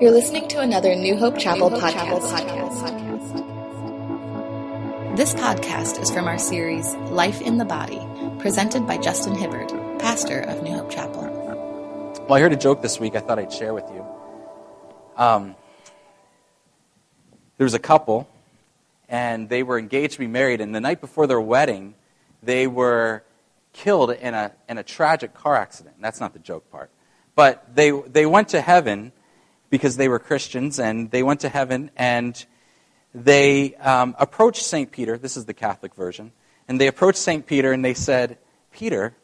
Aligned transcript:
You're 0.00 0.10
listening 0.10 0.48
to 0.48 0.60
another 0.60 0.94
New 0.96 1.16
Hope 1.16 1.38
Chapel, 1.38 1.70
New 1.70 1.78
Hope 1.78 1.92
podcast. 1.92 1.92
Chapel 1.92 2.20
podcast. 2.20 3.56
This 5.16 5.34
podcast 5.34 6.00
is 6.02 6.10
from 6.10 6.26
our 6.26 6.38
series 6.38 6.94
Life 7.10 7.40
in 7.40 7.58
the 7.58 7.64
Body, 7.64 8.00
presented 8.40 8.86
by 8.86 8.98
Justin 8.98 9.34
Hibbard, 9.34 9.68
pastor 10.00 10.40
of 10.40 10.62
New 10.62 10.72
Hope 10.72 10.90
Chapel. 10.90 11.22
Well, 12.28 12.34
I 12.34 12.40
heard 12.40 12.52
a 12.52 12.56
joke 12.56 12.82
this 12.82 12.98
week 12.98 13.14
I 13.14 13.20
thought 13.20 13.38
I'd 13.38 13.52
share 13.52 13.74
with 13.74 13.88
you. 13.92 14.04
Um, 15.16 15.54
there 17.58 17.64
was 17.64 17.74
a 17.74 17.78
couple, 17.78 18.28
and 19.08 19.48
they 19.48 19.62
were 19.62 19.78
engaged 19.78 20.14
to 20.14 20.18
be 20.18 20.26
married, 20.26 20.60
and 20.60 20.74
the 20.74 20.80
night 20.80 21.00
before 21.00 21.26
their 21.28 21.40
wedding, 21.40 21.94
they 22.42 22.66
were 22.66 23.22
killed 23.72 24.10
in 24.10 24.34
a, 24.34 24.52
in 24.68 24.78
a 24.78 24.82
tragic 24.82 25.34
car 25.34 25.54
accident. 25.54 25.96
That's 26.00 26.18
not 26.20 26.32
the 26.32 26.40
joke 26.40 26.70
part. 26.72 26.90
But 27.34 27.74
they, 27.74 27.90
they 27.90 28.26
went 28.26 28.48
to 28.48 28.60
heaven 28.60 29.12
because 29.72 29.96
they 29.96 30.06
were 30.06 30.18
Christians, 30.18 30.78
and 30.78 31.10
they 31.10 31.22
went 31.22 31.40
to 31.40 31.48
heaven 31.48 31.90
and 31.96 32.44
they 33.14 33.74
um, 33.76 34.14
approached 34.18 34.62
St. 34.62 34.92
Peter. 34.92 35.16
This 35.16 35.38
is 35.38 35.46
the 35.46 35.54
Catholic 35.54 35.94
version. 35.94 36.32
And 36.68 36.78
they 36.78 36.88
approached 36.88 37.18
St. 37.18 37.46
Peter 37.46 37.72
and 37.72 37.82
they 37.82 37.94
said, 37.94 38.36
Peter, 38.70 39.16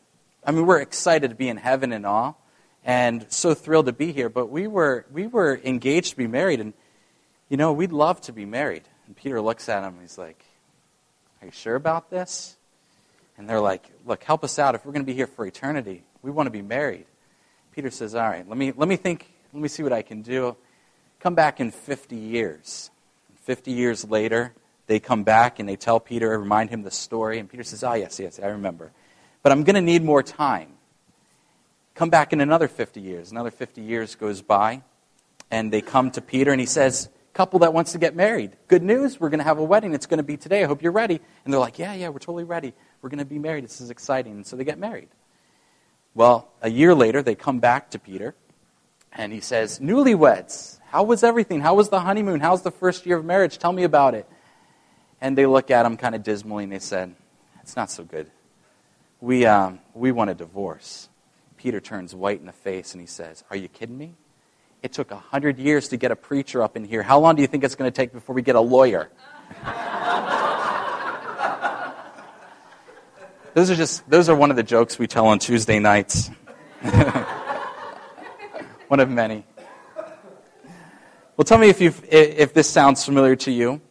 I 0.42 0.53
mean, 0.53 0.65
we're 0.65 0.80
excited 0.80 1.29
to 1.29 1.37
be 1.37 1.51
in 1.51 1.59
heaven 1.59 1.92
and 1.92 2.06
all, 2.06 2.42
and 2.83 3.27
so 3.29 3.53
thrilled 3.53 3.87
to 3.87 3.92
be 3.92 4.11
here, 4.11 4.30
but 4.30 4.47
we 4.47 4.66
were, 4.66 5.05
we 5.12 5.27
were 5.27 5.61
engaged 5.62 6.12
to 6.12 6.16
be 6.16 6.27
married, 6.27 6.61
and, 6.61 6.73
you 7.51 7.59
know, 7.59 7.75
we'd 7.75 7.92
love 7.92 8.23
to 8.23 8.33
be 8.33 8.47
married. 8.47 8.84
And 9.06 9.15
Peter 9.15 9.42
looks 9.42 9.69
at 9.69 9.84
him 9.84 9.95
and 9.95 10.01
he's 10.01 10.17
like, 10.17 10.42
Are 11.42 11.47
you 11.47 11.53
sure 11.53 11.75
about 11.75 12.09
this? 12.09 12.56
And 13.37 13.47
they're 13.47 13.61
like, 13.61 13.84
Look, 14.06 14.25
help 14.25 14.45
us 14.45 14.59
out. 14.59 14.75
If 14.75 14.87
we're 14.87 14.92
going 14.92 15.05
to 15.05 15.12
be 15.12 15.17
here 15.17 15.27
for 15.27 15.45
eternity, 15.45 16.05
we 16.23 16.30
want 16.30 16.47
to 16.47 16.51
be 16.51 16.62
married. 16.62 17.05
Peter 17.75 17.91
says, 17.91 18.15
All 18.15 18.27
right, 18.27 18.48
let 18.48 18.56
me, 18.56 18.73
let 18.75 18.89
me 18.89 18.97
think, 18.97 19.30
let 19.52 19.62
me 19.62 19.68
see 19.68 19.82
what 19.82 19.92
I 19.92 20.02
can 20.02 20.22
do. 20.22 20.56
Come 21.20 21.34
back 21.34 21.60
in 21.60 21.70
50 21.70 22.16
years. 22.16 22.91
50 23.44 23.72
years 23.72 24.04
later, 24.04 24.52
they 24.86 25.00
come 25.00 25.24
back 25.24 25.58
and 25.58 25.68
they 25.68 25.77
tell 25.77 26.00
Peter, 26.00 26.38
remind 26.38 26.70
him 26.70 26.82
the 26.82 26.91
story. 26.91 27.38
And 27.38 27.48
Peter 27.48 27.62
says, 27.62 27.82
Oh, 27.82 27.94
yes, 27.94 28.20
yes, 28.20 28.38
I 28.42 28.48
remember. 28.48 28.92
But 29.42 29.52
I'm 29.52 29.64
going 29.64 29.74
to 29.74 29.80
need 29.80 30.04
more 30.04 30.22
time. 30.22 30.70
Come 31.94 32.10
back 32.10 32.32
in 32.32 32.41
another 32.41 32.69
50 32.69 33.00
years. 33.00 33.30
Another 33.30 33.50
50 33.50 33.80
years 33.80 34.14
goes 34.14 34.42
by. 34.42 34.82
And 35.50 35.72
they 35.72 35.80
come 35.80 36.10
to 36.12 36.20
Peter 36.20 36.52
and 36.52 36.60
he 36.60 36.66
says, 36.66 37.08
Couple 37.32 37.60
that 37.60 37.72
wants 37.72 37.92
to 37.92 37.98
get 37.98 38.16
married. 38.16 38.52
Good 38.66 38.82
news, 38.82 39.20
we're 39.20 39.28
going 39.28 39.38
to 39.38 39.44
have 39.44 39.58
a 39.58 39.64
wedding. 39.64 39.94
It's 39.94 40.06
going 40.06 40.19
to 40.19 40.24
be 40.24 40.36
today. 40.36 40.64
I 40.64 40.66
hope 40.66 40.82
you're 40.82 40.92
ready. 40.92 41.20
And 41.44 41.52
they're 41.52 41.60
like, 41.60 41.78
Yeah, 41.78 41.94
yeah, 41.94 42.08
we're 42.08 42.19
totally 42.19 42.44
ready. 42.44 42.74
We're 43.00 43.10
going 43.10 43.19
to 43.19 43.24
be 43.24 43.38
married. 43.38 43.64
This 43.64 43.80
is 43.80 43.91
exciting. 43.91 44.32
And 44.32 44.46
so 44.46 44.56
they 44.56 44.64
get 44.64 44.78
married. 44.78 45.08
Well, 46.14 46.48
a 46.62 46.69
year 46.69 46.94
later, 46.94 47.22
they 47.22 47.34
come 47.34 47.60
back 47.60 47.91
to 47.91 47.98
Peter, 47.98 48.34
and 49.12 49.33
he 49.33 49.41
says, 49.41 49.78
Newlyweds, 49.81 50.78
how 50.87 51.03
was 51.03 51.23
everything? 51.23 51.61
How 51.61 51.75
was 51.75 51.89
the 51.89 52.01
honeymoon? 52.01 52.41
How's 52.41 52.62
the 52.62 52.70
first 52.70 53.06
year 53.06 53.17
of 53.17 53.25
marriage? 53.25 53.59
Tell 53.59 53.73
me 53.73 53.84
about 53.84 54.15
it. 54.15 54.28
And 55.20 55.37
they 55.37 55.47
look 55.47 55.70
at 55.70 55.84
him 55.84 55.97
kind 55.97 56.15
of 56.15 56.23
dismally, 56.23 56.65
and 56.65 56.73
they 56.73 56.78
said, 56.78 57.15
It's 57.61 57.77
not 57.77 57.91
so 57.91 58.05
good. 58.05 58.31
We, 59.20 59.47
um, 59.47 59.81
we 59.95 60.12
want 60.12 60.31
a 60.31 60.34
divorce. 60.34 61.09
Peter 61.56 61.81
turns 61.81 62.15
white 62.15 62.39
in 62.39 62.47
the 62.47 62.53
face, 62.53 62.92
and 62.92 63.00
he 63.00 63.06
says, 63.06 63.42
Are 63.50 63.56
you 63.56 63.69
kidding 63.69 63.98
me? 63.98 64.15
It 64.83 64.92
took 64.92 65.11
a 65.11 65.17
hundred 65.17 65.59
years 65.59 65.89
to 65.89 65.97
get 65.97 66.12
a 66.12 66.17
preacher 66.17 66.62
up 66.62 66.77
in 66.77 66.84
here. 66.84 67.03
How 67.03 67.19
long 67.19 67.34
do 67.34 67.43
you 67.43 67.48
think 67.48 67.65
it's 67.65 67.75
going 67.75 67.91
to 67.91 67.95
take 67.95 68.12
before 68.12 68.34
we 68.34 68.43
get 68.43 68.55
a 68.55 68.61
lawyer? 68.61 69.11
Those 73.55 73.70
are 73.72 73.75
just 73.75 74.09
those 74.09 74.28
are 74.28 74.37
one 74.37 74.50
of 74.50 74.56
the 74.56 74.62
jokes 74.62 75.00
we 75.00 75.09
tell 75.09 75.27
on 75.27 75.41
Tuesday 75.41 75.81
nights. 75.81 76.31
one 78.89 79.00
of 79.00 79.11
many. 79.11 79.44
Well, 81.36 81.44
tell 81.44 81.58
me 81.58 81.69
if 81.69 81.81
you 81.81 81.92
if 82.11 82.55
this 82.55 82.69
sounds 82.69 83.05
familiar 83.05 83.36
to 83.36 83.50
you. 83.50 83.82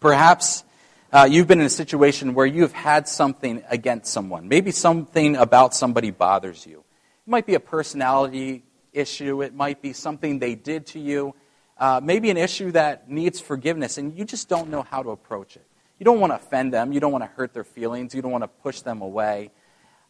Perhaps 0.00 0.64
uh, 1.12 1.28
you've 1.30 1.46
been 1.46 1.60
in 1.60 1.66
a 1.66 1.70
situation 1.70 2.34
where 2.34 2.46
you've 2.46 2.72
had 2.72 3.06
something 3.06 3.62
against 3.70 4.12
someone. 4.12 4.48
Maybe 4.48 4.72
something 4.72 5.36
about 5.36 5.74
somebody 5.74 6.10
bothers 6.10 6.66
you. 6.66 6.78
It 6.78 7.30
might 7.30 7.46
be 7.46 7.54
a 7.54 7.60
personality 7.60 8.64
issue. 8.92 9.42
It 9.42 9.54
might 9.54 9.80
be 9.80 9.92
something 9.92 10.40
they 10.40 10.56
did 10.56 10.86
to 10.88 10.98
you. 10.98 11.34
Uh, 11.78 12.00
maybe 12.02 12.30
an 12.30 12.36
issue 12.36 12.72
that 12.72 13.08
needs 13.08 13.40
forgiveness, 13.40 13.96
and 13.96 14.18
you 14.18 14.24
just 14.24 14.48
don't 14.48 14.70
know 14.70 14.82
how 14.82 15.02
to 15.02 15.10
approach 15.10 15.56
it. 15.56 15.66
You 15.98 16.04
don't 16.04 16.18
want 16.18 16.32
to 16.32 16.36
offend 16.36 16.74
them. 16.74 16.92
You 16.92 16.98
don't 16.98 17.12
want 17.12 17.24
to 17.24 17.30
hurt 17.30 17.54
their 17.54 17.64
feelings. 17.64 18.14
You 18.14 18.22
don't 18.22 18.32
want 18.32 18.44
to 18.44 18.48
push 18.48 18.80
them 18.80 19.02
away. 19.02 19.50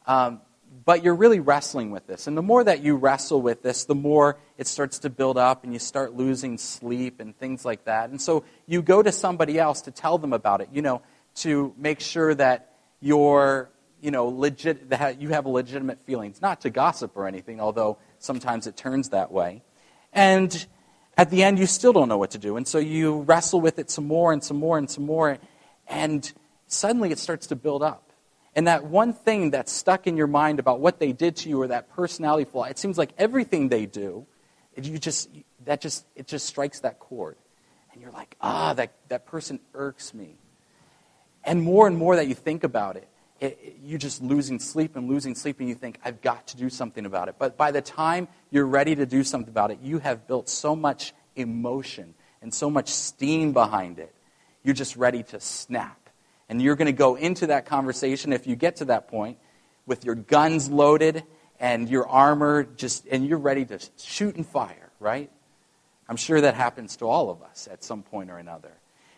Um, 0.07 0.41
but 0.71 1.03
you're 1.03 1.15
really 1.15 1.41
wrestling 1.41 1.91
with 1.91 2.07
this. 2.07 2.27
And 2.29 2.37
the 2.37 2.43
more 2.43 2.63
that 2.63 2.83
you 2.83 2.95
wrestle 2.97 3.43
with 3.43 3.63
this, 3.63 3.85
the 3.85 3.95
more 3.95 4.39
it 4.57 4.69
starts 4.69 5.01
to 5.01 5.11
build 5.11 5.37
up 5.37 5.65
and 5.65 5.73
you 5.73 5.81
start 5.81 6.15
losing 6.15 6.59
sleep 6.59 7.19
and 7.21 7.37
things 7.37 7.65
like 7.65 7.85
that. 7.85 8.11
And 8.11 8.23
so 8.23 8.45
you 8.67 8.81
go 8.81 9.03
to 9.03 9.11
somebody 9.11 9.59
else 9.59 9.83
to 9.83 9.91
tell 9.91 10.17
them 10.19 10.33
about 10.33 10.61
it, 10.61 10.69
you 10.73 10.81
know, 10.81 11.03
to 11.37 11.75
make 11.77 11.99
sure 11.99 12.35
that 12.35 12.75
you're, 13.01 13.71
you 14.01 14.13
know, 14.13 14.27
legit, 14.29 14.91
that 14.91 15.21
you 15.21 15.31
have 15.31 15.45
legitimate 15.45 16.01
feelings, 16.03 16.41
not 16.41 16.61
to 16.61 16.71
gossip 16.71 17.17
or 17.17 17.27
anything, 17.27 17.61
although 17.61 17.99
sometimes 18.19 18.69
it 18.69 18.77
turns 18.77 19.09
that 19.09 19.33
way. 19.33 19.63
And 20.13 20.67
at 21.17 21.31
the 21.31 21.43
end, 21.43 21.59
you 21.59 21.67
still 21.67 21.93
don't 21.93 22.09
know 22.09 22.19
what 22.19 22.31
to 22.31 22.39
do. 22.39 22.57
And 22.57 22.67
so 22.67 22.79
you 22.79 23.23
wrestle 23.23 23.61
with 23.61 23.79
it 23.81 23.91
some 23.91 24.07
more 24.07 24.33
and 24.33 24.43
some 24.43 24.57
more 24.57 24.79
and 24.79 24.89
some 24.89 25.05
more. 25.05 25.39
And 25.89 26.33
suddenly 26.69 27.11
it 27.11 27.19
starts 27.19 27.49
to 27.49 27.57
build 27.57 27.83
up. 27.83 28.10
And 28.55 28.67
that 28.67 28.85
one 28.85 29.13
thing 29.13 29.51
that's 29.51 29.71
stuck 29.71 30.07
in 30.07 30.17
your 30.17 30.27
mind 30.27 30.59
about 30.59 30.81
what 30.81 30.99
they 30.99 31.13
did 31.13 31.37
to 31.37 31.49
you 31.49 31.63
or 31.63 31.69
that 31.69 31.91
personality 31.95 32.51
flaw, 32.51 32.65
it 32.65 32.79
seems 32.79 32.99
like 32.99 33.11
everything 33.17 33.69
they 33.69 33.87
do, 33.87 34.27
you 34.77 34.99
just, 34.99 35.29
that 35.65 35.81
just, 35.81 36.05
it 36.17 36.27
just 36.27 36.47
strikes 36.47 36.81
that 36.81 36.99
chord. 36.99 37.37
And 37.93 38.01
you're 38.01 38.11
like, 38.11 38.37
ah, 38.41 38.73
that, 38.75 38.93
that 39.09 39.27
person 39.27 39.61
irks 39.75 40.15
me. 40.15 40.37
And 41.45 41.63
more 41.63 41.87
and 41.87 41.97
more 41.97 42.17
that 42.17 42.27
you 42.29 42.35
think 42.35 42.65
about 42.65 42.97
it, 42.97 43.09
it, 43.41 43.59
it, 43.63 43.77
you're 43.83 43.99
just 43.99 44.23
losing 44.23 44.59
sleep 44.59 44.97
and 44.97 45.09
losing 45.09 45.35
sleep, 45.35 45.61
and 45.61 45.69
you 45.69 45.75
think, 45.75 45.99
I've 46.05 46.21
got 46.21 46.49
to 46.49 46.57
do 46.57 46.69
something 46.69 47.07
about 47.07 47.29
it. 47.29 47.37
But 47.39 47.57
by 47.57 47.71
the 47.71 47.81
time 47.81 48.29
you're 48.51 48.67
ready 48.67 48.95
to 48.97 49.07
do 49.07 49.25
something 49.25 49.51
about 49.51 49.71
it, 49.71 49.79
you 49.83 49.99
have 49.99 50.27
built 50.27 50.49
so 50.49 50.77
much 50.77 51.15
emotion 51.37 52.15
and 52.43 52.53
so 52.53 52.69
much 52.69 52.89
steam 52.89 53.53
behind 53.53 53.99
it 53.99 54.15
you're 54.63 54.75
just 54.75 54.97
ready 54.97 55.23
to 55.23 55.41
snap. 55.41 56.00
And 56.51 56.61
you're 56.61 56.75
going 56.75 56.87
to 56.87 56.93
go 56.93 57.15
into 57.15 57.47
that 57.47 57.65
conversation, 57.65 58.33
if 58.33 58.49
you 58.49 58.57
get 58.57 58.77
to 58.77 58.87
that 58.87 59.07
point, 59.07 59.39
with 59.87 60.05
your 60.05 60.17
guns 60.17 60.69
loaded 60.69 61.23
and 61.61 61.89
your 61.89 62.09
armor 62.09 62.65
just, 62.65 63.07
and 63.07 63.25
you're 63.25 63.39
ready 63.39 63.65
to 63.67 63.79
shoot 63.97 64.35
and 64.35 64.45
fire, 64.45 64.91
right? 64.99 65.31
I'm 66.09 66.17
sure 66.17 66.41
that 66.41 66.55
happens 66.55 66.97
to 66.97 67.07
all 67.07 67.31
of 67.31 67.41
us 67.41 67.69
at 67.71 67.85
some 67.85 68.03
point 68.03 68.33
or 68.33 68.37
another. 68.37 68.73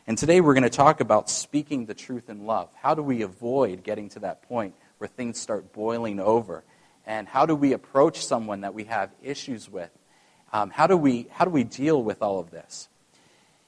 And 0.07 0.19
today 0.19 0.43
we're 0.43 0.53
going 0.53 0.65
to 0.65 0.69
talk 0.69 1.01
about 1.01 1.31
speaking 1.31 1.87
the 1.87 1.95
truth 1.95 2.29
in 2.29 2.45
love. 2.45 2.69
How 2.75 2.95
do 2.95 3.03
we 3.03 3.23
avoid 3.23 3.83
getting 3.83 4.11
to 4.11 4.19
that 4.21 4.43
point 4.43 4.75
where 4.99 5.09
things 5.09 5.41
start 5.41 5.73
boiling 5.73 6.21
over? 6.21 6.65
And 7.07 7.27
how 7.27 7.47
do 7.47 7.57
we 7.57 7.73
approach 7.73 8.27
someone 8.27 8.61
that 8.61 8.75
we 8.75 8.85
have 8.85 9.11
issues 9.23 9.71
with? 9.71 9.91
Um, 10.53 10.69
how, 10.69 10.87
do 10.87 10.99
we, 10.99 11.29
how 11.31 11.47
do 11.47 11.51
we 11.51 11.65
deal 11.65 12.03
with 12.03 12.21
all 12.21 12.41
of 12.41 12.51
this? 12.51 12.91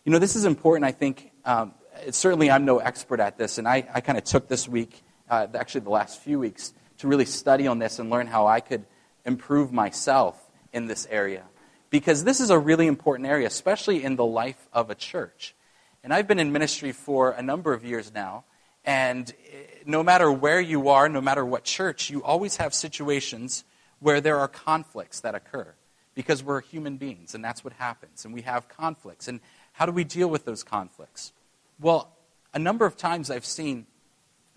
You 0.05 0.13
know, 0.13 0.19
this 0.19 0.37
is 0.37 0.45
important, 0.45 0.85
I 0.85 0.93
think, 0.93 1.31
um, 1.47 1.73
certainly, 2.11 2.51
I'm 2.51 2.65
no 2.65 2.79
expert 2.79 3.21
at 3.21 3.39
this, 3.39 3.59
and 3.59 3.69
I, 3.69 3.87
I 3.93 4.01
kind 4.01 4.19
of 4.19 4.25
took 4.25 4.49
this 4.49 4.69
week, 4.69 5.03
uh, 5.29 5.47
actually 5.55 5.83
the 5.83 5.91
last 5.91 6.21
few 6.21 6.39
weeks, 6.39 6.73
to 6.99 7.09
really 7.09 7.25
study 7.25 7.67
on 7.67 7.79
this 7.79 7.99
and 7.99 8.11
learn 8.11 8.27
how 8.27 8.47
I 8.47 8.61
could 8.61 8.85
improve 9.25 9.73
myself 9.73 10.41
in 10.73 10.87
this 10.87 11.07
area. 11.11 11.45
Because 11.91 12.25
this 12.25 12.41
is 12.41 12.51
a 12.51 12.59
really 12.59 12.87
important 12.87 13.29
area, 13.29 13.47
especially 13.47 14.03
in 14.03 14.17
the 14.17 14.25
life 14.25 14.69
of 14.73 14.91
a 14.91 14.95
church. 14.95 15.55
And 16.03 16.13
I've 16.13 16.27
been 16.27 16.41
in 16.41 16.53
ministry 16.53 16.93
for 16.93 17.31
a 17.31 17.43
number 17.43 17.73
of 17.73 17.85
years 17.85 18.13
now, 18.13 18.45
and 18.85 19.33
eh, 19.53 19.57
no 19.87 20.03
matter 20.03 20.31
where 20.31 20.61
you 20.61 20.89
are, 20.89 21.09
no 21.09 21.21
matter 21.21 21.45
what 21.45 21.65
church, 21.65 22.11
you 22.11 22.23
always 22.23 22.57
have 22.57 22.75
situations 22.75 23.65
where 24.01 24.21
there 24.21 24.39
are 24.39 24.49
conflicts 24.49 25.21
that 25.21 25.35
occur 25.35 25.75
because 26.15 26.43
we're 26.43 26.61
human 26.61 26.97
beings, 26.97 27.35
and 27.35 27.45
that's 27.45 27.65
what 27.65 27.73
happens. 27.75 28.25
And 28.25 28.35
we 28.35 28.43
have 28.43 28.69
conflicts. 28.69 29.29
And 29.29 29.41
how 29.73 29.87
do 29.87 29.93
we 29.93 30.05
deal 30.05 30.29
with 30.29 30.45
those 30.45 30.63
conflicts? 30.63 31.33
Well, 31.81 32.11
a 32.53 32.59
number 32.59 32.87
of 32.87 32.97
times 32.97 33.31
I've 33.31 33.45
seen 33.45 33.87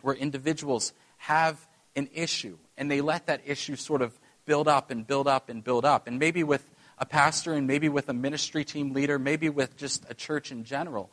where 0.02 0.16
individuals 0.16 0.94
have 1.18 1.68
an 1.96 2.10
issue 2.14 2.58
and 2.78 2.90
they 2.90 3.02
let 3.02 3.26
that 3.28 3.42
issue 3.46 3.76
sort 3.76 4.02
of 4.02 4.18
build 4.46 4.68
up 4.68 4.92
and 4.92 5.06
build 5.06 5.28
up 5.28 5.50
and 5.50 5.64
build 5.64 5.84
up. 5.84 6.08
And 6.08 6.20
maybe 6.20 6.44
with 6.44 6.64
a 6.98 7.06
pastor 7.06 7.54
and 7.54 7.68
maybe 7.68 7.90
with 7.90 8.10
a 8.10 8.14
ministry 8.14 8.64
team 8.64 8.94
leader, 8.94 9.20
maybe 9.20 9.50
with 9.50 9.76
just 9.78 10.06
a 10.10 10.14
church 10.14 10.52
in 10.52 10.64
general. 10.64 11.10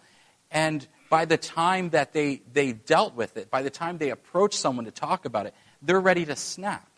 And 0.51 0.87
by 1.11 1.25
the 1.25 1.37
time 1.37 1.91
that 1.91 2.13
they, 2.13 2.43
they 2.53 2.73
dealt 2.73 3.15
with 3.15 3.37
it, 3.37 3.51
by 3.51 3.63
the 3.63 3.71
time 3.71 3.99
they 3.99 4.11
approach 4.11 4.55
someone 4.55 4.85
to 4.85 4.91
talk 4.91 5.25
about 5.25 5.47
it, 5.47 5.55
they're 5.83 6.01
ready 6.01 6.25
to 6.27 6.37
snap. 6.37 6.89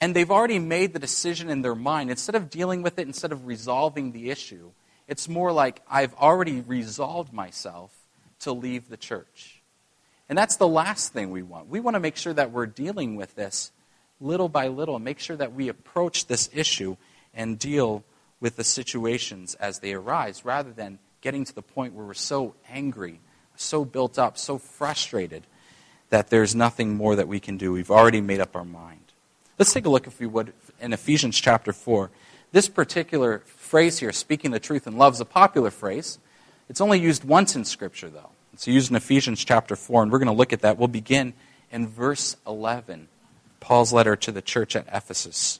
And 0.00 0.14
they've 0.14 0.30
already 0.30 0.58
made 0.58 0.92
the 0.92 0.98
decision 0.98 1.50
in 1.50 1.62
their 1.62 1.74
mind. 1.74 2.10
Instead 2.10 2.34
of 2.34 2.50
dealing 2.50 2.82
with 2.82 2.98
it, 2.98 3.06
instead 3.06 3.32
of 3.32 3.46
resolving 3.46 4.12
the 4.12 4.30
issue, 4.30 4.70
it's 5.08 5.28
more 5.28 5.52
like 5.52 5.82
I've 5.90 6.14
already 6.14 6.60
resolved 6.60 7.32
myself 7.32 7.92
to 8.40 8.52
leave 8.52 8.88
the 8.88 8.96
church. 8.96 9.62
And 10.28 10.38
that's 10.38 10.56
the 10.56 10.68
last 10.68 11.12
thing 11.12 11.30
we 11.30 11.42
want. 11.42 11.68
We 11.68 11.80
want 11.80 11.94
to 11.94 12.00
make 12.00 12.16
sure 12.16 12.32
that 12.32 12.52
we're 12.52 12.66
dealing 12.66 13.16
with 13.16 13.34
this 13.34 13.72
little 14.20 14.48
by 14.48 14.68
little 14.68 14.98
make 14.98 15.18
sure 15.18 15.36
that 15.36 15.54
we 15.54 15.68
approach 15.68 16.26
this 16.26 16.50
issue 16.52 16.96
and 17.34 17.58
deal 17.58 18.04
with 18.40 18.56
the 18.56 18.64
situations 18.64 19.54
as 19.54 19.78
they 19.78 19.92
arise 19.92 20.44
rather 20.44 20.70
than 20.72 20.98
getting 21.20 21.44
to 21.44 21.54
the 21.54 21.62
point 21.62 21.94
where 21.94 22.06
we're 22.06 22.14
so 22.14 22.54
angry, 22.68 23.20
so 23.56 23.84
built 23.84 24.18
up, 24.18 24.38
so 24.38 24.58
frustrated 24.58 25.42
that 26.08 26.28
there's 26.30 26.54
nothing 26.54 26.96
more 26.96 27.16
that 27.16 27.28
we 27.28 27.40
can 27.40 27.56
do. 27.56 27.72
We've 27.72 27.90
already 27.90 28.20
made 28.20 28.40
up 28.40 28.56
our 28.56 28.64
mind. 28.64 29.00
Let's 29.58 29.72
take 29.72 29.84
a 29.84 29.90
look, 29.90 30.06
if 30.06 30.18
we 30.18 30.26
would, 30.26 30.52
in 30.80 30.92
Ephesians 30.92 31.38
chapter 31.38 31.72
4. 31.72 32.10
This 32.52 32.68
particular 32.68 33.40
phrase 33.46 33.98
here, 33.98 34.10
speaking 34.10 34.50
the 34.50 34.58
truth 34.58 34.86
in 34.86 34.96
love, 34.96 35.14
is 35.14 35.20
a 35.20 35.26
popular 35.26 35.70
phrase. 35.70 36.18
It's 36.70 36.80
only 36.80 37.00
used 37.00 37.24
once 37.24 37.56
in 37.56 37.64
Scripture, 37.64 38.08
though. 38.08 38.30
It's 38.52 38.68
used 38.68 38.90
in 38.90 38.96
Ephesians 38.96 39.44
chapter 39.44 39.74
4, 39.74 40.04
and 40.04 40.12
we're 40.12 40.20
going 40.20 40.28
to 40.28 40.32
look 40.32 40.52
at 40.52 40.60
that. 40.60 40.78
We'll 40.78 40.86
begin 40.86 41.34
in 41.72 41.88
verse 41.88 42.36
11, 42.46 43.08
Paul's 43.58 43.92
letter 43.92 44.14
to 44.14 44.30
the 44.30 44.40
church 44.40 44.76
at 44.76 44.86
Ephesus. 44.86 45.58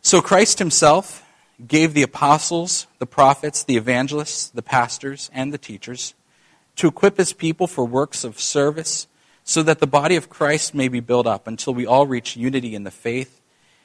So 0.00 0.22
Christ 0.22 0.58
himself 0.58 1.22
gave 1.68 1.92
the 1.92 2.02
apostles, 2.02 2.86
the 2.98 3.06
prophets, 3.06 3.62
the 3.62 3.76
evangelists, 3.76 4.48
the 4.48 4.62
pastors, 4.62 5.30
and 5.34 5.52
the 5.52 5.58
teachers 5.58 6.14
to 6.76 6.88
equip 6.88 7.18
his 7.18 7.34
people 7.34 7.66
for 7.66 7.84
works 7.84 8.24
of 8.24 8.40
service 8.40 9.06
so 9.44 9.62
that 9.62 9.80
the 9.80 9.86
body 9.86 10.16
of 10.16 10.30
Christ 10.30 10.74
may 10.74 10.88
be 10.88 11.00
built 11.00 11.26
up 11.26 11.46
until 11.46 11.74
we 11.74 11.84
all 11.84 12.06
reach 12.06 12.38
unity 12.38 12.74
in 12.74 12.84
the 12.84 12.90
faith 12.90 13.42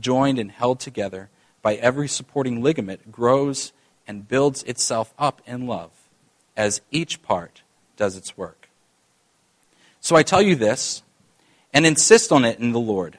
joined 0.00 0.38
and 0.38 0.50
held 0.50 0.80
together 0.80 1.30
by 1.62 1.74
every 1.74 2.08
supporting 2.08 2.62
ligament, 2.62 3.10
grows 3.10 3.72
and 4.06 4.28
builds 4.28 4.62
itself 4.64 5.12
up 5.18 5.42
in 5.46 5.66
love 5.66 5.90
as 6.56 6.80
each 6.90 7.22
part 7.22 7.62
does 7.96 8.16
its 8.16 8.36
work. 8.36 8.68
So 10.00 10.16
I 10.16 10.22
tell 10.22 10.42
you 10.42 10.54
this, 10.54 11.02
and 11.72 11.84
insist 11.84 12.32
on 12.32 12.44
it 12.44 12.58
in 12.58 12.72
the 12.72 12.80
Lord 12.80 13.18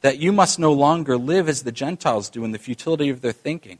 that 0.00 0.18
you 0.18 0.32
must 0.32 0.58
no 0.58 0.72
longer 0.72 1.16
live 1.16 1.48
as 1.48 1.62
the 1.62 1.72
Gentiles 1.72 2.28
do 2.28 2.44
in 2.44 2.52
the 2.52 2.58
futility 2.58 3.08
of 3.08 3.20
their 3.20 3.32
thinking. 3.32 3.78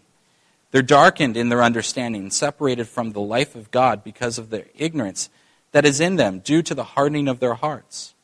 They're 0.71 0.83
darkened 0.83 1.37
in 1.37 1.49
their 1.49 1.63
understanding, 1.63 2.31
separated 2.31 2.89
from 2.89 3.13
the 3.13 3.21
life 3.21 3.55
of 3.55 3.71
God 3.71 4.05
because 4.05 4.39
of 4.39 4.51
the 4.51 4.65
ignorance 4.77 5.29
that 5.73 5.85
is 5.85 6.01
in 6.01 6.17
them 6.17 6.39
due 6.39 6.63
to 6.63 6.75
the 6.75 6.85
hardening 6.85 7.29
of 7.29 7.41
their 7.41 7.55
hearts. 7.55 8.15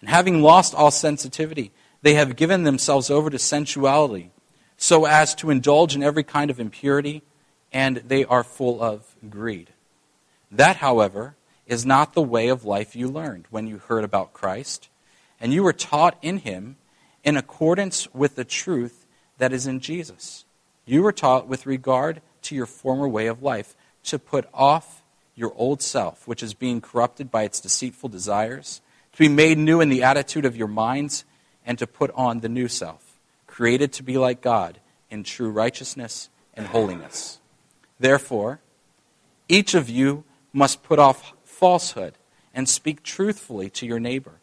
And 0.00 0.08
having 0.08 0.42
lost 0.42 0.74
all 0.74 0.90
sensitivity, 0.90 1.72
they 2.02 2.14
have 2.14 2.36
given 2.36 2.62
themselves 2.62 3.10
over 3.10 3.30
to 3.30 3.38
sensuality, 3.38 4.30
so 4.76 5.04
as 5.04 5.34
to 5.36 5.50
indulge 5.50 5.94
in 5.94 6.02
every 6.02 6.24
kind 6.24 6.50
of 6.50 6.58
impurity, 6.58 7.22
and 7.72 7.98
they 7.98 8.24
are 8.24 8.42
full 8.42 8.82
of 8.82 9.14
greed. 9.28 9.70
That, 10.50 10.76
however, 10.76 11.36
is 11.66 11.86
not 11.86 12.14
the 12.14 12.22
way 12.22 12.48
of 12.48 12.64
life 12.64 12.96
you 12.96 13.08
learned 13.08 13.46
when 13.50 13.66
you 13.66 13.78
heard 13.78 14.02
about 14.02 14.32
Christ, 14.32 14.88
and 15.40 15.52
you 15.52 15.62
were 15.62 15.72
taught 15.72 16.18
in 16.22 16.38
him 16.38 16.76
in 17.22 17.36
accordance 17.36 18.12
with 18.12 18.34
the 18.34 18.44
truth 18.44 19.06
that 19.38 19.52
is 19.52 19.66
in 19.66 19.80
Jesus. 19.80 20.44
You 20.84 21.02
were 21.02 21.12
taught 21.12 21.46
with 21.46 21.66
regard 21.66 22.22
to 22.42 22.54
your 22.54 22.66
former 22.66 23.08
way 23.08 23.26
of 23.26 23.42
life 23.42 23.76
to 24.04 24.18
put 24.18 24.48
off 24.52 25.02
your 25.36 25.52
old 25.54 25.82
self, 25.82 26.26
which 26.26 26.42
is 26.42 26.54
being 26.54 26.80
corrupted 26.80 27.30
by 27.30 27.44
its 27.44 27.60
deceitful 27.60 28.08
desires, 28.08 28.80
to 29.12 29.18
be 29.18 29.28
made 29.28 29.58
new 29.58 29.80
in 29.80 29.88
the 29.88 30.02
attitude 30.02 30.44
of 30.44 30.56
your 30.56 30.68
minds, 30.68 31.24
and 31.64 31.78
to 31.78 31.86
put 31.86 32.10
on 32.14 32.40
the 32.40 32.48
new 32.48 32.68
self, 32.68 33.18
created 33.46 33.92
to 33.94 34.02
be 34.02 34.18
like 34.18 34.40
God 34.40 34.80
in 35.10 35.24
true 35.24 35.50
righteousness 35.50 36.28
and 36.54 36.68
holiness. 36.68 37.40
Therefore, 37.98 38.60
each 39.48 39.74
of 39.74 39.88
you 39.88 40.24
must 40.52 40.82
put 40.82 40.98
off 40.98 41.32
falsehood 41.44 42.14
and 42.54 42.68
speak 42.68 43.02
truthfully 43.02 43.70
to 43.70 43.86
your 43.86 44.00
neighbor, 44.00 44.40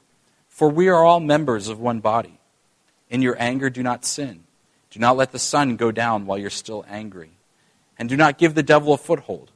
for 0.48 0.69
we 0.69 0.88
are 0.88 1.04
all 1.04 1.19
members 1.19 1.68
of 1.68 1.80
one 1.80 2.00
body. 2.00 2.40
In 3.10 3.22
your 3.22 3.36
anger, 3.40 3.69
do 3.69 3.84
not 3.84 4.06
sin. 4.06 4.44
Do 4.90 5.00
not 5.00 5.18
let 5.18 5.31
the 5.31 5.40
sun 5.40 5.75
go 5.75 5.92
down 5.92 6.25
while 6.25 6.38
you're 6.38 6.50
still 6.50 6.86
angry. 6.88 7.31
And 7.98 8.08
do 8.10 8.16
not 8.18 8.38
give 8.38 8.54
the 8.54 8.64
devil 8.64 8.94
a 8.94 8.98
foothold. 8.98 9.52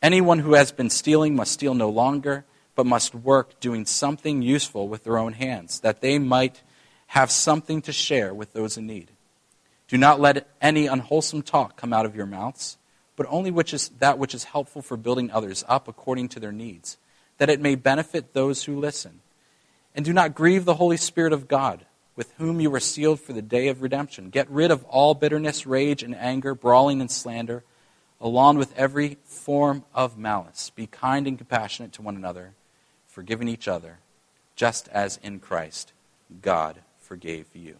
Anyone 0.00 0.40
who 0.40 0.54
has 0.54 0.72
been 0.72 0.90
stealing 0.90 1.36
must 1.36 1.52
steal 1.52 1.74
no 1.74 1.88
longer, 1.88 2.44
but 2.74 2.86
must 2.86 3.14
work 3.14 3.60
doing 3.60 3.86
something 3.86 4.42
useful 4.42 4.88
with 4.88 5.04
their 5.04 5.18
own 5.18 5.34
hands, 5.34 5.80
that 5.80 6.00
they 6.00 6.18
might 6.18 6.62
have 7.12 7.30
something 7.30 7.82
to 7.82 7.92
share 7.92 8.32
with 8.32 8.54
those 8.54 8.78
in 8.78 8.86
need. 8.86 9.10
Do 9.86 9.98
not 9.98 10.18
let 10.18 10.48
any 10.62 10.86
unwholesome 10.86 11.42
talk 11.42 11.76
come 11.76 11.92
out 11.92 12.06
of 12.06 12.16
your 12.16 12.24
mouths, 12.24 12.78
but 13.16 13.26
only 13.28 13.50
which 13.50 13.74
is 13.74 13.90
that 13.98 14.18
which 14.18 14.34
is 14.34 14.44
helpful 14.44 14.80
for 14.80 14.96
building 14.96 15.30
others 15.30 15.62
up 15.68 15.88
according 15.88 16.30
to 16.30 16.40
their 16.40 16.52
needs, 16.52 16.96
that 17.36 17.50
it 17.50 17.60
may 17.60 17.74
benefit 17.74 18.32
those 18.32 18.64
who 18.64 18.80
listen. 18.80 19.20
And 19.94 20.06
do 20.06 20.14
not 20.14 20.34
grieve 20.34 20.64
the 20.64 20.76
Holy 20.76 20.96
Spirit 20.96 21.34
of 21.34 21.48
God 21.48 21.84
with 22.16 22.32
whom 22.38 22.60
you 22.60 22.70
were 22.70 22.80
sealed 22.80 23.20
for 23.20 23.34
the 23.34 23.42
day 23.42 23.68
of 23.68 23.82
redemption. 23.82 24.30
Get 24.30 24.48
rid 24.48 24.70
of 24.70 24.82
all 24.84 25.12
bitterness, 25.12 25.66
rage, 25.66 26.02
and 26.02 26.16
anger, 26.16 26.54
brawling 26.54 27.02
and 27.02 27.10
slander, 27.10 27.62
along 28.22 28.56
with 28.56 28.74
every 28.74 29.18
form 29.24 29.84
of 29.94 30.16
malice. 30.16 30.70
Be 30.70 30.86
kind 30.86 31.26
and 31.26 31.36
compassionate 31.36 31.92
to 31.92 32.00
one 32.00 32.16
another, 32.16 32.54
forgiving 33.06 33.48
each 33.48 33.68
other, 33.68 33.98
just 34.56 34.88
as 34.88 35.20
in 35.22 35.40
Christ 35.40 35.92
God 36.40 36.80
forgave 37.12 37.44
you. 37.52 37.76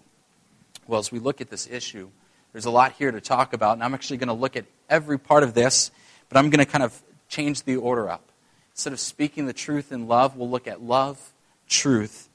Well, 0.87 1.01
as 1.01 1.11
we 1.11 1.19
look 1.19 1.41
at 1.41 1.49
this 1.49 1.67
issue, 1.67 2.11
there's 2.53 2.67
a 2.67 2.71
lot 2.71 2.93
here 2.93 3.11
to 3.11 3.19
talk 3.19 3.55
about, 3.55 3.73
and 3.73 3.83
I'm 3.83 3.95
actually 3.95 4.19
going 4.19 4.29
to 4.29 4.35
look 4.35 4.59
at 4.59 4.67
every 4.91 5.19
part 5.19 5.43
of 5.43 5.55
this, 5.55 5.91
but 6.29 6.37
I'm 6.37 6.51
going 6.51 6.63
to 6.63 6.71
kind 6.71 6.85
of 6.85 7.01
change 7.31 7.63
the 7.63 7.77
order 7.77 8.11
up. 8.11 8.31
Instead 8.73 8.93
of 8.93 9.01
speaking 9.01 9.47
the 9.47 9.55
truth 9.55 9.91
in 9.91 10.07
love, 10.07 10.37
we'll 10.37 10.51
look 10.51 10.69
at 10.69 10.83
love, 10.83 11.33
truth, 11.67 12.29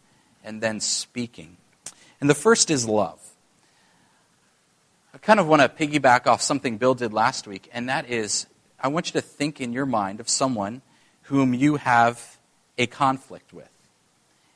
and 0.44 0.60
then 0.60 0.80
speaking. 0.80 1.58
And 2.20 2.28
the 2.28 2.34
first 2.34 2.72
is 2.72 2.88
love. 2.88 3.22
I 5.14 5.20
kind 5.20 5.40
of 5.40 5.46
want 5.46 5.62
to 5.62 5.70
piggyback 5.70 6.26
off 6.26 6.42
something 6.42 6.80
Bill 6.80 6.96
did 6.96 7.14
last 7.14 7.46
week, 7.46 7.70
and 7.72 7.90
that 7.90 8.10
is 8.10 8.48
I 8.80 8.88
want 8.88 9.14
you 9.14 9.22
to 9.22 9.22
think 9.22 9.62
in 9.62 9.72
your 9.72 9.86
mind 9.86 10.20
of 10.20 10.30
someone 10.30 10.82
whom 11.26 11.54
you 11.54 11.76
have 11.76 12.40
a 12.76 12.88
conflict 12.88 13.54
with. 13.54 13.70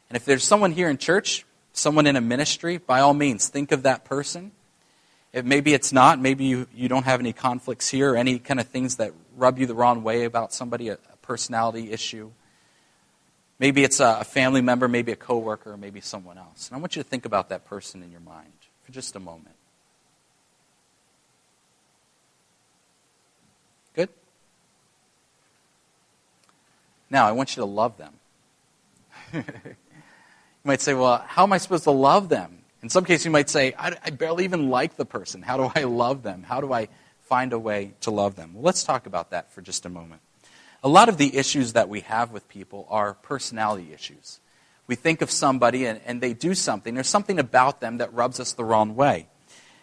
And 0.10 0.16
if 0.16 0.26
there's 0.26 0.44
someone 0.44 0.72
here 0.72 0.90
in 0.90 0.98
church, 0.98 1.46
someone 1.74 2.08
in 2.08 2.16
a 2.16 2.22
ministry, 2.22 2.78
by 2.78 3.00
all 3.00 3.14
means, 3.14 3.48
think 3.48 3.72
of 3.72 3.84
that 3.84 4.06
person. 4.06 4.52
If 5.34 5.46
maybe 5.46 5.74
it's 5.74 5.94
not, 5.94 6.20
maybe 6.20 6.46
you, 6.46 6.68
you 6.76 6.90
don't 6.90 7.06
have 7.06 7.20
any 7.20 7.32
conflicts 7.34 7.90
here 7.90 8.14
or 8.14 8.18
any 8.18 8.38
kind 8.40 8.60
of 8.60 8.68
things 8.68 8.98
that 8.98 9.14
rub 9.38 9.60
you 9.60 9.66
the 9.66 9.76
wrong 9.76 10.04
way 10.04 10.26
about 10.26 10.54
somebody, 10.54 10.90
a, 10.90 10.94
a 10.94 11.18
personality 11.22 11.92
issue. 11.92 12.32
Maybe 13.60 13.84
it's 13.84 14.00
a 14.00 14.24
family 14.24 14.62
member, 14.62 14.88
maybe 14.88 15.12
a 15.12 15.16
coworker, 15.16 15.78
maybe 15.78 16.02
someone 16.02 16.38
else. 16.38 16.68
And 16.68 16.76
I 16.76 16.80
want 16.80 16.96
you 16.96 17.04
to 17.04 17.08
think 17.08 17.26
about 17.26 17.50
that 17.50 17.66
person 17.66 18.02
in 18.02 18.12
your 18.12 18.22
mind 18.22 18.52
for 18.84 18.92
just 18.92 19.16
a 19.16 19.20
moment. 19.20 19.56
Good? 23.96 24.10
Now, 27.10 27.28
I 27.28 27.32
want 27.34 27.56
you 27.56 27.62
to 27.62 27.66
love 27.66 27.98
them. 27.98 28.14
you 30.64 30.68
might 30.68 30.82
say, 30.82 30.94
well, 30.94 31.24
how 31.28 31.44
am 31.44 31.54
I 31.54 31.58
supposed 31.58 31.84
to 31.86 31.92
love 31.92 32.30
them? 32.30 32.60
In 32.84 32.90
some 32.90 33.06
cases, 33.06 33.26
you 33.26 33.32
might 33.32 33.50
say, 33.50 33.74
I, 33.78 33.96
I 34.04 34.10
barely 34.10 34.44
even 34.44 34.70
like 34.70 34.96
the 34.98 35.06
person. 35.06 35.42
How 35.42 35.58
do 35.58 35.72
I 35.76 35.84
love 35.84 36.24
them? 36.24 36.44
How 36.44 36.62
do 36.62 36.74
I 36.74 36.88
find 37.22 37.54
a 37.54 37.60
way 37.60 37.94
to 38.02 38.12
love 38.12 38.36
them? 38.36 38.54
Well, 38.54 38.64
let's 38.64 38.84
talk 38.84 39.06
about 39.06 39.32
that 39.32 39.52
for 39.52 39.62
just 39.62 39.86
a 39.86 39.90
moment 39.90 40.22
a 40.84 40.90
lot 40.90 41.10
of 41.10 41.18
the 41.18 41.36
issues 41.38 41.74
that 41.74 41.90
we 41.90 42.02
have 42.02 42.32
with 42.32 42.48
people 42.48 42.88
are 42.90 43.14
personality 43.14 43.94
issues. 43.94 44.40
We 44.88 44.96
think 44.96 45.22
of 45.22 45.30
somebody 45.30 45.86
and, 45.86 46.02
and 46.06 46.22
they 46.22 46.34
do 46.34 46.56
something, 46.56 46.96
there's 46.96 47.08
something 47.08 47.40
about 47.40 47.82
them 47.82 47.98
that 47.98 48.14
rubs 48.14 48.40
us 48.40 48.54
the 48.54 48.64
wrong 48.64 48.96
way. 48.96 49.28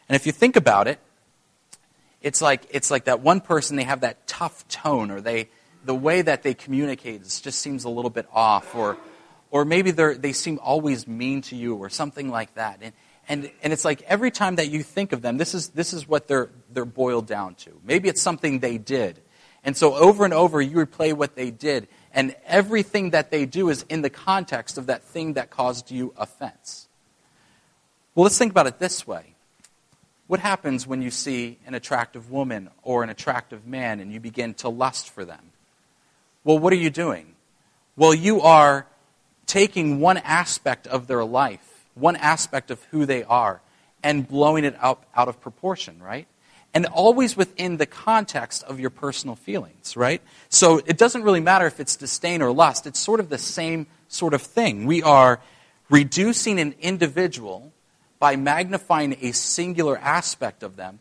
And 0.09 0.17
if 0.17 0.27
you 0.27 0.33
think 0.33 0.57
about 0.57 0.89
it, 0.89 0.99
it's 2.21 2.43
like, 2.43 2.67
it's 2.71 2.91
like 2.91 3.05
that 3.05 3.21
one 3.21 3.41
person, 3.41 3.77
they 3.77 3.85
have 3.85 4.01
that 4.01 4.27
tough 4.27 4.67
tone, 4.69 5.11
or 5.11 5.21
they, 5.21 5.49
the 5.85 5.95
way 5.95 6.21
that 6.21 6.43
they 6.43 6.53
communicate 6.53 7.23
just 7.23 7.61
seems 7.61 7.85
a 7.85 7.89
little 7.89 8.11
bit 8.11 8.27
off, 8.33 8.75
or, 8.75 8.97
or 9.51 9.65
maybe 9.65 9.91
they 9.91 10.33
seem 10.33 10.59
always 10.63 11.07
mean 11.07 11.43
to 11.43 11.57
you, 11.57 11.77
or 11.77 11.89
something 11.89 12.29
like 12.31 12.55
that. 12.55 12.79
And, 12.83 12.93
and, 13.29 13.51
and 13.63 13.73
it's 13.73 13.85
like 13.85 14.03
every 14.03 14.31
time 14.31 14.57
that 14.57 14.69
you 14.69 14.83
think 14.83 15.13
of 15.13 15.23
them, 15.23 15.37
this 15.37 15.55
is, 15.55 15.69
this 15.71 15.93
is 15.93 16.09
what 16.09 16.29
they're, 16.29 16.51
they're 16.73 16.85
boiled 16.85 17.27
down 17.27 17.55
to. 17.57 17.71
Maybe 17.85 18.09
it's 18.09 18.23
something 18.23 18.61
they 18.61 18.79
did. 18.79 19.21
And 19.65 19.77
so 19.77 19.95
over 19.95 20.25
and 20.25 20.33
over, 20.33 20.63
you 20.63 20.77
replay 20.77 21.13
what 21.13 21.35
they 21.35 21.51
did. 21.51 21.89
And 22.13 22.35
everything 22.47 23.11
that 23.11 23.31
they 23.31 23.45
do 23.45 23.69
is 23.69 23.85
in 23.89 24.03
the 24.03 24.11
context 24.11 24.79
of 24.79 24.87
that 24.87 25.03
thing 25.03 25.35
that 25.35 25.51
caused 25.51 25.91
you 25.91 26.15
offense. 26.17 26.89
Well, 28.15 28.25
let's 28.25 28.39
think 28.39 28.53
about 28.53 28.67
it 28.67 28.79
this 28.79 29.07
way. 29.07 29.35
What 30.27 30.41
happens 30.41 30.87
when 30.87 31.03
you 31.03 31.11
see 31.11 31.59
an 31.67 31.75
attractive 31.75 32.31
woman 32.31 32.71
or 32.83 33.03
an 33.03 33.11
attractive 33.11 33.67
man 33.67 34.01
and 34.01 34.13
you 34.13 34.21
begin 34.21 34.55
to 34.55 34.69
lust 34.69 35.11
for 35.11 35.25
them? 35.25 35.51
Well, 36.45 36.59
what 36.59 36.73
are 36.73 36.77
you 36.77 36.91
doing? 36.91 37.35
Well, 37.97 38.15
you 38.15 38.41
are 38.43 38.87
taking 39.49 39.99
one 39.99 40.19
aspect 40.19 40.87
of 40.87 41.09
their 41.09 41.25
life, 41.25 41.85
one 41.95 42.15
aspect 42.15 42.71
of 42.71 42.81
who 42.93 43.05
they 43.05 43.25
are, 43.25 43.61
and 44.05 44.29
blowing 44.29 44.65
it 44.65 44.77
up 44.81 45.05
out 45.17 45.27
of 45.27 45.41
proportion, 45.41 46.01
right? 46.01 46.29
And 46.73 46.87
always 46.87 47.37
within 47.37 47.79
the 47.79 47.87
context 47.87 48.63
of 48.63 48.79
your 48.79 48.91
personal 48.91 49.35
feelings, 49.35 49.97
right? 49.97 50.23
So 50.49 50.79
it 50.87 50.99
doesn't 50.99 51.23
really 51.23 51.41
matter 51.41 51.67
if 51.67 51.81
it's 51.81 51.97
disdain 51.97 52.43
or 52.43 52.53
lust, 52.53 52.87
it's 52.87 53.01
sort 53.01 53.19
of 53.19 53.31
the 53.31 53.39
same 53.39 53.89
sort 54.07 54.35
of 54.35 54.43
thing. 54.43 54.87
We 54.87 55.03
are 55.03 55.41
reducing 55.91 56.61
an 56.61 56.75
individual 56.81 57.73
by 58.21 58.37
magnifying 58.37 59.17
a 59.21 59.33
singular 59.33 59.97
aspect 59.99 60.63
of 60.63 60.77
them 60.77 61.01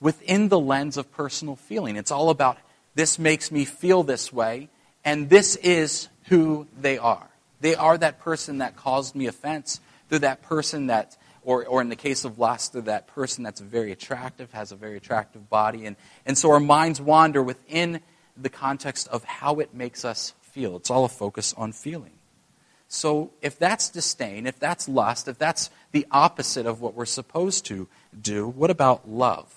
within 0.00 0.48
the 0.48 0.58
lens 0.58 0.96
of 0.96 1.12
personal 1.12 1.56
feeling. 1.56 1.96
It's 1.96 2.10
all 2.10 2.30
about 2.30 2.58
this 2.94 3.18
makes 3.18 3.52
me 3.52 3.64
feel 3.64 4.02
this 4.02 4.32
way, 4.32 4.70
and 5.04 5.28
this 5.28 5.56
is 5.56 6.08
who 6.24 6.66
they 6.80 6.98
are. 6.98 7.29
They 7.60 7.74
are 7.74 7.96
that 7.98 8.20
person 8.20 8.58
that 8.58 8.76
caused 8.76 9.14
me 9.14 9.26
offense. 9.26 9.80
They're 10.08 10.18
that 10.20 10.42
person 10.42 10.86
that, 10.88 11.16
or, 11.42 11.64
or 11.66 11.80
in 11.80 11.88
the 11.88 11.96
case 11.96 12.24
of 12.24 12.38
lust, 12.38 12.72
they're 12.72 12.82
that 12.82 13.06
person 13.06 13.44
that's 13.44 13.60
very 13.60 13.92
attractive, 13.92 14.52
has 14.52 14.72
a 14.72 14.76
very 14.76 14.96
attractive 14.96 15.48
body. 15.48 15.86
And, 15.86 15.96
and 16.26 16.36
so 16.36 16.50
our 16.50 16.60
minds 16.60 17.00
wander 17.00 17.42
within 17.42 18.00
the 18.36 18.48
context 18.48 19.08
of 19.08 19.24
how 19.24 19.60
it 19.60 19.74
makes 19.74 20.04
us 20.04 20.34
feel. 20.40 20.76
It's 20.76 20.90
all 20.90 21.04
a 21.04 21.08
focus 21.08 21.54
on 21.56 21.72
feeling. 21.72 22.12
So 22.88 23.30
if 23.40 23.56
that's 23.56 23.88
disdain, 23.88 24.46
if 24.46 24.58
that's 24.58 24.88
lust, 24.88 25.28
if 25.28 25.38
that's 25.38 25.70
the 25.92 26.06
opposite 26.10 26.66
of 26.66 26.80
what 26.80 26.94
we're 26.94 27.04
supposed 27.04 27.64
to 27.66 27.86
do, 28.20 28.48
what 28.48 28.70
about 28.70 29.08
love? 29.08 29.54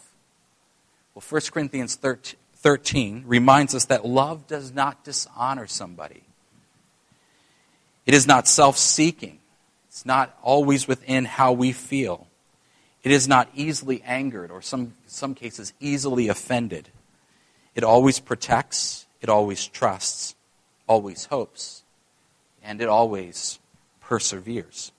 Well, 1.16 1.24
1 1.28 1.42
Corinthians 1.52 1.96
13 1.96 3.24
reminds 3.26 3.74
us 3.74 3.86
that 3.86 4.06
love 4.06 4.46
does 4.46 4.72
not 4.72 5.04
dishonor 5.04 5.66
somebody. 5.66 6.24
It 8.06 8.14
is 8.14 8.28
not 8.28 8.48
self 8.48 8.78
seeking. 8.78 9.40
It's 9.88 10.06
not 10.06 10.38
always 10.42 10.88
within 10.88 11.26
how 11.26 11.54
we 11.54 11.72
feel. 11.72 12.28
It 13.04 13.12
is 13.12 13.28
not 13.28 13.50
easily 13.54 14.02
angered 14.04 14.52
or 14.52 14.62
some 14.62 14.96
some 15.08 15.36
cases 15.36 15.74
easily 15.80 16.28
offended. 16.28 16.90
It 17.76 17.84
always 17.84 18.20
protects, 18.20 19.06
it 19.22 19.30
always 19.30 19.68
trusts, 19.68 20.36
always 20.88 21.26
hopes 21.26 21.84
and 22.64 22.82
it 22.82 22.88
always 22.88 23.60
perseveres. 24.00 24.92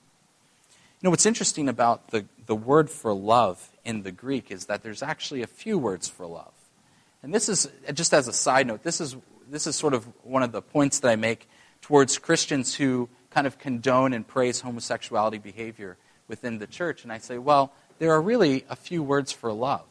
You 1.00 1.06
know, 1.06 1.10
what's 1.10 1.26
interesting 1.26 1.68
about 1.68 2.10
the, 2.10 2.26
the 2.46 2.54
word 2.54 2.90
for 2.90 3.12
love 3.12 3.70
in 3.84 4.02
the 4.02 4.12
Greek 4.12 4.50
is 4.50 4.66
that 4.66 4.82
there's 4.82 5.02
actually 5.02 5.42
a 5.42 5.46
few 5.46 5.78
words 5.78 6.08
for 6.08 6.26
love. 6.26 6.52
And 7.22 7.34
this 7.34 7.48
is, 7.48 7.70
just 7.94 8.12
as 8.12 8.28
a 8.28 8.32
side 8.32 8.66
note, 8.66 8.82
this 8.82 9.00
is, 9.00 9.16
this 9.50 9.66
is 9.66 9.76
sort 9.76 9.94
of 9.94 10.06
one 10.24 10.42
of 10.42 10.52
the 10.52 10.62
points 10.62 11.00
that 11.00 11.08
I 11.08 11.16
make 11.16 11.48
towards 11.84 12.16
Christians 12.16 12.74
who 12.74 13.10
kind 13.28 13.46
of 13.46 13.58
condone 13.58 14.14
and 14.14 14.26
praise 14.26 14.62
homosexuality 14.62 15.36
behavior 15.36 15.98
within 16.28 16.58
the 16.58 16.66
church. 16.66 17.02
And 17.02 17.12
I 17.12 17.18
say, 17.18 17.36
well, 17.36 17.74
there 17.98 18.10
are 18.12 18.22
really 18.22 18.64
a 18.70 18.74
few 18.74 19.02
words 19.02 19.32
for 19.32 19.52
love. 19.52 19.84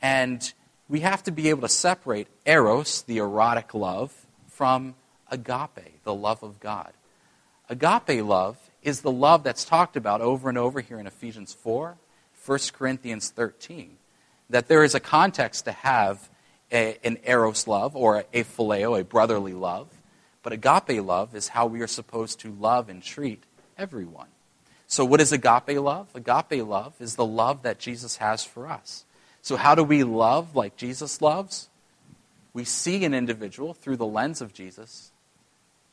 And 0.00 0.52
we 0.88 1.00
have 1.00 1.24
to 1.24 1.32
be 1.32 1.50
able 1.50 1.62
to 1.62 1.68
separate 1.68 2.28
eros, 2.46 3.02
the 3.02 3.18
erotic 3.18 3.74
love, 3.74 4.14
from 4.46 4.94
agape, 5.28 6.04
the 6.04 6.14
love 6.14 6.44
of 6.44 6.60
God. 6.60 6.92
Agape 7.68 8.24
love 8.24 8.56
is 8.84 9.00
the 9.00 9.10
love 9.10 9.42
that's 9.42 9.64
talked 9.64 9.96
about 9.96 10.20
over 10.20 10.48
and 10.48 10.56
over 10.56 10.80
here 10.80 11.00
in 11.00 11.08
Ephesians 11.08 11.52
4, 11.52 11.96
1 12.44 12.58
Corinthians 12.72 13.30
13. 13.30 13.96
That 14.50 14.68
there 14.68 14.84
is 14.84 14.94
a 14.94 15.00
context 15.00 15.64
to 15.64 15.72
have 15.72 16.30
a, 16.70 16.96
an 17.02 17.18
eros 17.24 17.66
love 17.66 17.96
or 17.96 18.24
a 18.32 18.44
phileo, 18.44 19.00
a 19.00 19.02
brotherly 19.02 19.54
love. 19.54 19.88
But 20.46 20.52
agape 20.52 21.04
love 21.04 21.34
is 21.34 21.48
how 21.48 21.66
we 21.66 21.80
are 21.80 21.88
supposed 21.88 22.38
to 22.42 22.52
love 22.52 22.88
and 22.88 23.02
treat 23.02 23.42
everyone. 23.76 24.28
So, 24.86 25.04
what 25.04 25.20
is 25.20 25.32
agape 25.32 25.76
love? 25.80 26.06
Agape 26.14 26.64
love 26.64 26.94
is 27.00 27.16
the 27.16 27.26
love 27.26 27.62
that 27.62 27.80
Jesus 27.80 28.18
has 28.18 28.44
for 28.44 28.68
us. 28.68 29.04
So, 29.42 29.56
how 29.56 29.74
do 29.74 29.82
we 29.82 30.04
love 30.04 30.54
like 30.54 30.76
Jesus 30.76 31.20
loves? 31.20 31.68
We 32.52 32.62
see 32.62 33.04
an 33.04 33.12
individual 33.12 33.74
through 33.74 33.96
the 33.96 34.06
lens 34.06 34.40
of 34.40 34.54
Jesus 34.54 35.10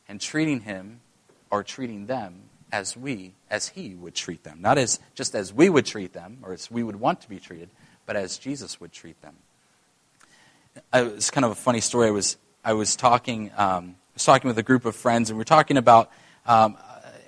and 0.08 0.22
treating 0.22 0.60
him 0.60 1.00
or 1.50 1.64
treating 1.64 2.06
them 2.06 2.44
as 2.72 2.96
we, 2.96 3.34
as 3.50 3.70
he 3.70 3.96
would 3.96 4.14
treat 4.14 4.44
them. 4.44 4.60
Not 4.62 4.78
as 4.78 5.00
just 5.16 5.34
as 5.34 5.52
we 5.52 5.68
would 5.68 5.88
treat 5.88 6.14
them 6.14 6.38
or 6.44 6.54
as 6.54 6.70
we 6.70 6.84
would 6.84 6.98
want 6.98 7.22
to 7.22 7.28
be 7.28 7.40
treated, 7.40 7.72
but 8.06 8.16
as 8.16 8.38
Jesus 8.38 8.80
would 8.80 8.92
treat 8.92 9.20
them. 9.24 9.34
It's 10.94 11.32
kind 11.32 11.44
of 11.44 11.50
a 11.50 11.56
funny 11.56 11.82
story. 11.82 12.10
I 12.10 12.12
was, 12.12 12.38
I 12.64 12.74
was 12.74 12.96
talking, 12.96 13.50
um, 13.58 13.96
was 14.14 14.24
talking 14.24 14.48
with 14.48 14.58
a 14.58 14.64
group 14.64 14.86
of 14.86 14.96
friends, 14.96 15.30
and 15.30 15.38
we 15.38 15.42
are 15.42 15.46
talking 15.46 15.78
about 15.78 16.12
um, 16.46 16.78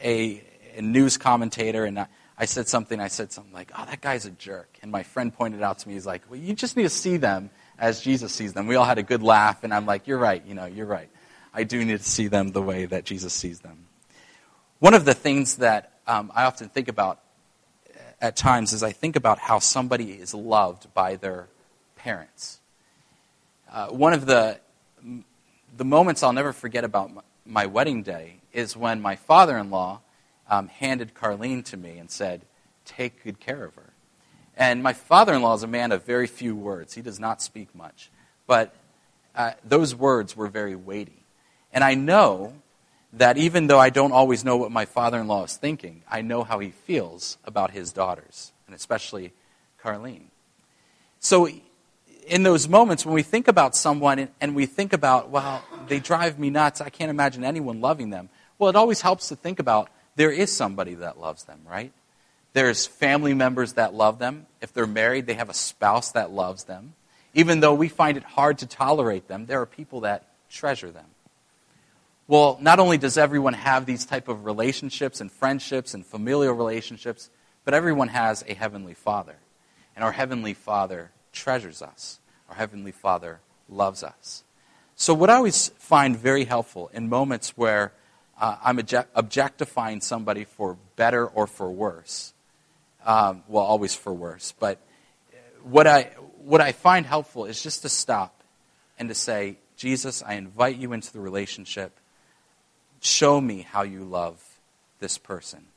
a, 0.03 0.43
a, 0.75 0.81
news 0.81 1.17
commentator, 1.17 1.85
and 1.85 1.99
I, 1.99 2.07
I 2.37 2.45
said 2.45 2.67
something. 2.67 2.99
I 2.99 3.07
said 3.07 3.31
something 3.31 3.53
like, 3.53 3.71
"Oh, 3.77 3.85
that 3.85 4.01
guy's 4.01 4.25
a 4.25 4.31
jerk," 4.31 4.77
and 4.81 4.91
my 4.91 5.03
friend 5.03 5.33
pointed 5.33 5.61
out 5.61 5.79
to 5.79 5.87
me, 5.87 5.95
he's 5.95 6.05
like, 6.05 6.23
"Well, 6.29 6.39
you 6.39 6.53
just 6.53 6.77
need 6.77 6.83
to 6.83 6.89
see 6.89 7.17
them 7.17 7.49
as 7.79 8.01
Jesus 8.01 8.33
sees 8.33 8.53
them." 8.53 8.67
We 8.67 8.75
all 8.75 8.85
had 8.85 8.97
a 8.97 9.03
good 9.03 9.23
laugh, 9.23 9.63
and 9.63 9.73
I'm 9.73 9.85
like, 9.85 10.07
"You're 10.07 10.17
right. 10.17 10.45
You 10.45 10.53
know, 10.53 10.65
you're 10.65 10.85
right." 10.85 11.09
I 11.53 11.63
do 11.63 11.83
need 11.83 11.97
to 11.97 12.03
see 12.03 12.27
them 12.27 12.51
the 12.51 12.61
way 12.61 12.85
that 12.85 13.05
Jesus 13.05 13.33
sees 13.33 13.61
them. 13.61 13.87
One 14.79 14.93
of 14.93 15.05
the 15.05 15.13
things 15.13 15.55
that 15.57 15.93
um, 16.05 16.31
I 16.35 16.43
often 16.43 16.67
think 16.67 16.89
about 16.89 17.19
at 18.21 18.35
times 18.35 18.73
is 18.73 18.83
I 18.83 18.91
think 18.91 19.15
about 19.15 19.39
how 19.39 19.59
somebody 19.59 20.11
is 20.11 20.33
loved 20.33 20.93
by 20.93 21.15
their 21.15 21.47
parents. 21.95 22.59
Uh, 23.71 23.87
one 23.87 24.13
of 24.13 24.25
the, 24.25 24.59
the 25.75 25.85
moments 25.85 26.23
I'll 26.23 26.33
never 26.33 26.53
forget 26.53 26.83
about 26.83 27.11
my, 27.45 27.65
wedding 27.65 28.01
day 28.03 28.37
is 28.53 28.77
when 28.77 29.01
my 29.01 29.15
father 29.15 29.57
in 29.57 29.69
law 29.69 30.01
um, 30.49 30.67
handed 30.67 31.13
Carlene 31.13 31.63
to 31.65 31.77
me 31.77 31.97
and 31.97 32.09
said, 32.09 32.41
Take 32.85 33.23
good 33.23 33.39
care 33.39 33.63
of 33.63 33.75
her. 33.75 33.93
And 34.55 34.83
my 34.83 34.93
father 34.93 35.33
in 35.33 35.41
law 35.41 35.55
is 35.55 35.63
a 35.63 35.67
man 35.67 35.91
of 35.91 36.05
very 36.05 36.27
few 36.27 36.55
words. 36.55 36.93
He 36.93 37.01
does 37.01 37.19
not 37.19 37.41
speak 37.41 37.73
much. 37.75 38.09
But 38.47 38.73
uh, 39.35 39.51
those 39.63 39.95
words 39.95 40.37
were 40.37 40.47
very 40.47 40.75
weighty. 40.75 41.23
And 41.73 41.83
I 41.83 41.95
know 41.95 42.53
that 43.13 43.37
even 43.37 43.67
though 43.67 43.79
I 43.79 43.89
don't 43.89 44.11
always 44.11 44.45
know 44.45 44.57
what 44.57 44.71
my 44.71 44.85
father 44.85 45.19
in 45.19 45.27
law 45.27 45.43
is 45.43 45.57
thinking, 45.57 46.03
I 46.09 46.21
know 46.21 46.43
how 46.43 46.59
he 46.59 46.69
feels 46.69 47.37
about 47.43 47.71
his 47.71 47.91
daughters, 47.91 48.51
and 48.67 48.75
especially 48.75 49.33
Carlene. 49.81 50.27
So, 51.19 51.49
in 52.27 52.43
those 52.43 52.67
moments 52.67 53.05
when 53.05 53.13
we 53.13 53.23
think 53.23 53.47
about 53.47 53.75
someone 53.75 54.29
and 54.41 54.55
we 54.55 54.65
think 54.65 54.93
about, 54.93 55.29
well, 55.29 55.63
they 55.87 55.99
drive 55.99 56.39
me 56.39 56.49
nuts, 56.49 56.81
I 56.81 56.89
can't 56.89 57.09
imagine 57.09 57.43
anyone 57.43 57.81
loving 57.81 58.09
them, 58.09 58.29
well, 58.57 58.69
it 58.69 58.75
always 58.75 59.01
helps 59.01 59.29
to 59.29 59.35
think 59.35 59.59
about 59.59 59.89
there 60.15 60.31
is 60.31 60.51
somebody 60.51 60.95
that 60.95 61.19
loves 61.19 61.43
them, 61.43 61.59
right? 61.69 61.91
There's 62.53 62.85
family 62.85 63.33
members 63.33 63.73
that 63.73 63.93
love 63.93 64.17
them. 64.17 64.45
If 64.61 64.71
they're 64.71 64.87
married, 64.87 65.25
they 65.25 65.33
have 65.33 65.49
a 65.49 65.53
spouse 65.53 66.11
that 66.13 66.31
loves 66.31 66.63
them. 66.63 66.93
Even 67.33 67.59
though 67.59 67.73
we 67.73 67.89
find 67.89 68.15
it 68.15 68.23
hard 68.23 68.59
to 68.59 68.65
tolerate 68.65 69.27
them, 69.27 69.45
there 69.45 69.59
are 69.61 69.65
people 69.65 70.01
that 70.01 70.25
treasure 70.49 70.89
them. 70.89 71.07
Well, 72.27 72.57
not 72.61 72.79
only 72.79 72.97
does 72.97 73.17
everyone 73.17 73.53
have 73.53 73.85
these 73.85 74.05
type 74.05 74.29
of 74.29 74.45
relationships 74.45 75.19
and 75.19 75.29
friendships 75.29 75.93
and 75.93 76.05
familial 76.05 76.53
relationships, 76.53 77.29
but 77.65 77.73
everyone 77.73 78.07
has 78.07 78.43
a 78.47 78.53
heavenly 78.53 78.93
Father. 78.93 79.35
And 79.95 80.03
our 80.03 80.13
heavenly 80.13 80.53
Father 80.53 81.11
treasures 81.35 81.81
us. 81.81 82.19
Our 82.49 82.55
heavenly 82.55 82.91
Father 82.91 83.39
loves 83.69 84.03
us. 84.03 84.43
So 84.95 85.13
what 85.13 85.29
I 85.29 85.35
always 85.35 85.69
find 85.77 86.17
very 86.17 86.45
helpful 86.45 86.89
in 86.93 87.09
moments 87.09 87.57
where 87.57 87.91
uh, 88.39 88.57
I'm 88.63 88.79
objectifying 89.13 90.01
somebody 90.01 90.45
for 90.45 90.77
better 90.95 91.27
or 91.27 91.47
for 91.47 91.69
worse, 91.69 92.33
um, 93.05 93.43
well, 93.47 93.63
always 93.63 93.93
for 93.93 94.13
worse, 94.13 94.53
but 94.59 94.79
what 95.63 95.85
I, 95.85 96.03
what 96.43 96.61
I 96.61 96.71
find 96.71 97.05
helpful 97.05 97.45
is 97.45 97.61
just 97.61 97.81
to 97.83 97.89
stop 97.89 98.41
and 98.97 99.09
to 99.09 99.15
say, 99.15 99.57
Jesus, 99.77 100.23
I 100.23 100.35
invite 100.35 100.77
you 100.77 100.93
into 100.93 101.11
the 101.11 101.19
relationship 101.19 101.99
Show 103.05 103.39
me 103.39 103.61
how 103.61 103.83
you 103.83 104.03
love 104.03 104.43
this 104.99 105.19
person. 105.19 105.67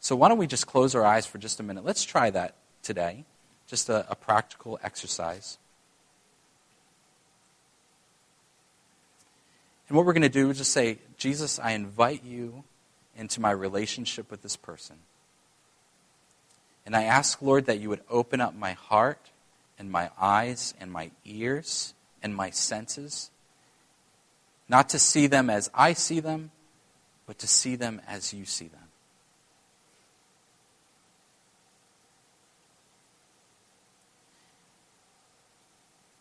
So, 0.00 0.16
why 0.16 0.30
don't 0.30 0.38
we 0.38 0.46
just 0.46 0.66
close 0.66 0.94
our 0.94 1.04
eyes 1.04 1.26
for 1.26 1.36
just 1.36 1.60
a 1.60 1.62
minute? 1.62 1.84
Let's 1.84 2.02
try 2.02 2.30
that 2.30 2.54
today. 2.82 3.26
Just 3.68 3.88
a, 3.88 4.10
a 4.10 4.16
practical 4.16 4.80
exercise. 4.82 5.58
And 9.88 9.96
what 9.96 10.04
we're 10.04 10.12
going 10.12 10.22
to 10.22 10.28
do 10.28 10.50
is 10.50 10.58
just 10.58 10.72
say, 10.72 10.98
Jesus, 11.16 11.58
I 11.58 11.72
invite 11.72 12.24
you 12.24 12.64
into 13.16 13.40
my 13.40 13.50
relationship 13.50 14.30
with 14.30 14.42
this 14.42 14.56
person. 14.56 14.96
And 16.84 16.96
I 16.96 17.04
ask, 17.04 17.40
Lord, 17.42 17.66
that 17.66 17.80
you 17.80 17.88
would 17.88 18.02
open 18.08 18.40
up 18.40 18.54
my 18.54 18.72
heart 18.72 19.30
and 19.78 19.90
my 19.90 20.10
eyes 20.20 20.74
and 20.80 20.90
my 20.90 21.10
ears 21.24 21.94
and 22.22 22.34
my 22.34 22.50
senses, 22.50 23.30
not 24.68 24.88
to 24.90 24.98
see 24.98 25.26
them 25.26 25.50
as 25.50 25.70
I 25.74 25.92
see 25.92 26.20
them, 26.20 26.50
but 27.26 27.38
to 27.38 27.46
see 27.46 27.76
them 27.76 28.00
as 28.08 28.32
you 28.32 28.44
see 28.44 28.68
them. 28.68 28.87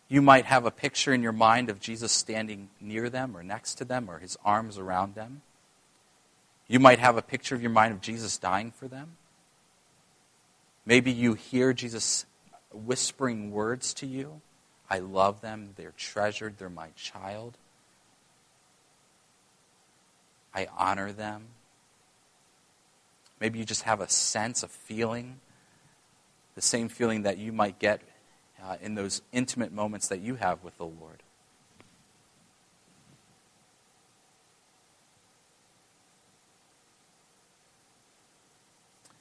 You 0.10 0.22
might 0.22 0.46
have 0.46 0.66
a 0.66 0.72
picture 0.72 1.14
in 1.14 1.22
your 1.22 1.34
mind 1.34 1.70
of 1.70 1.80
Jesus 1.80 2.12
standing 2.12 2.70
near 2.80 3.10
them 3.10 3.36
or 3.36 3.44
next 3.44 3.76
to 3.76 3.86
them 3.86 4.10
or 4.10 4.20
his 4.20 4.38
arms 4.46 4.78
around 4.78 5.16
them. 5.16 5.42
You 6.68 6.80
might 6.80 7.00
have 7.00 7.18
a 7.18 7.22
picture 7.22 7.56
of 7.56 7.62
your 7.62 7.72
mind 7.72 7.94
of 7.94 8.02
Jesus 8.02 8.38
dying 8.38 8.72
for 8.72 8.88
them. 8.88 9.18
Maybe 10.86 11.12
you 11.12 11.34
hear 11.34 11.74
Jesus 11.74 12.26
whispering 12.74 13.52
words 13.52 13.94
to 13.96 14.06
you. 14.06 14.42
I 14.90 15.00
love 15.00 15.42
them. 15.42 15.72
They're 15.76 15.94
treasured. 15.98 16.58
They're 16.58 16.70
my 16.70 16.90
child. 16.96 17.58
I 20.54 20.68
honor 20.78 21.12
them. 21.12 21.48
Maybe 23.40 23.60
you 23.60 23.66
just 23.66 23.84
have 23.84 24.02
a 24.02 24.10
sense, 24.10 24.64
a 24.64 24.68
feeling, 24.68 25.40
the 26.56 26.62
same 26.62 26.90
feeling 26.90 27.24
that 27.24 27.38
you 27.38 27.52
might 27.52 27.80
get 27.80 28.02
uh, 28.64 28.78
in 28.82 28.96
those 28.96 29.22
intimate 29.32 29.72
moments 29.72 30.08
that 30.08 30.20
you 30.20 30.36
have 30.36 30.64
with 30.64 30.78
the 30.78 30.86
Lord. 30.86 31.24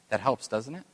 That 0.08 0.20
helps, 0.20 0.48
doesn't 0.48 0.74
it? 0.74 0.84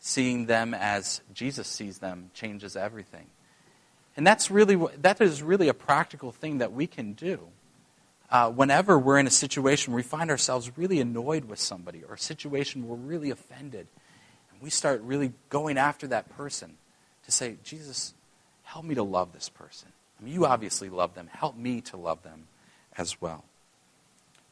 Seeing 0.00 0.46
them 0.46 0.74
as 0.74 1.20
Jesus 1.32 1.66
sees 1.66 1.98
them 1.98 2.30
changes 2.34 2.76
everything. 2.76 3.26
And 4.16 4.26
that's 4.26 4.50
really, 4.50 4.76
that 5.00 5.20
is 5.20 5.42
really 5.42 5.68
a 5.68 5.74
practical 5.74 6.32
thing 6.32 6.58
that 6.58 6.72
we 6.72 6.86
can 6.86 7.12
do. 7.12 7.40
Uh, 8.30 8.50
whenever 8.50 8.98
we're 8.98 9.18
in 9.18 9.26
a 9.26 9.30
situation 9.30 9.92
where 9.92 9.98
we 9.98 10.02
find 10.02 10.30
ourselves 10.30 10.76
really 10.76 11.00
annoyed 11.00 11.44
with 11.44 11.60
somebody 11.60 12.02
or 12.02 12.14
a 12.14 12.18
situation 12.18 12.86
where 12.86 12.96
we're 12.96 13.08
really 13.08 13.30
offended, 13.30 13.86
we 14.60 14.70
start 14.70 15.02
really 15.02 15.32
going 15.48 15.78
after 15.78 16.06
that 16.08 16.28
person 16.36 16.76
to 17.24 17.32
say, 17.32 17.56
Jesus, 17.62 18.14
help 18.62 18.84
me 18.84 18.94
to 18.94 19.02
love 19.02 19.32
this 19.32 19.48
person. 19.48 19.88
I 20.18 20.24
mean, 20.24 20.34
you 20.34 20.46
obviously 20.46 20.88
love 20.88 21.14
them. 21.14 21.28
Help 21.30 21.56
me 21.56 21.80
to 21.82 21.96
love 21.96 22.22
them 22.22 22.46
as 22.96 23.20
well. 23.20 23.44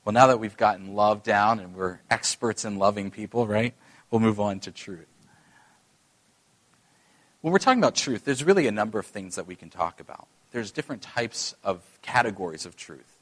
Well, 0.04 0.12
now 0.12 0.26
that 0.26 0.38
we've 0.38 0.56
gotten 0.56 0.94
love 0.94 1.22
down 1.22 1.60
and 1.60 1.74
we're 1.74 2.00
experts 2.10 2.64
in 2.64 2.78
loving 2.78 3.10
people, 3.10 3.46
right? 3.46 3.74
We'll 4.10 4.20
move 4.20 4.38
on 4.38 4.60
to 4.60 4.70
truth. 4.70 5.06
When 7.40 7.52
we're 7.52 7.58
talking 7.58 7.78
about 7.78 7.94
truth, 7.94 8.24
there's 8.24 8.44
really 8.44 8.66
a 8.66 8.72
number 8.72 8.98
of 8.98 9.06
things 9.06 9.36
that 9.36 9.46
we 9.46 9.54
can 9.54 9.70
talk 9.70 10.00
about. 10.00 10.26
There's 10.50 10.70
different 10.70 11.02
types 11.02 11.54
of 11.64 11.82
categories 12.00 12.66
of 12.66 12.76
truth. 12.76 13.18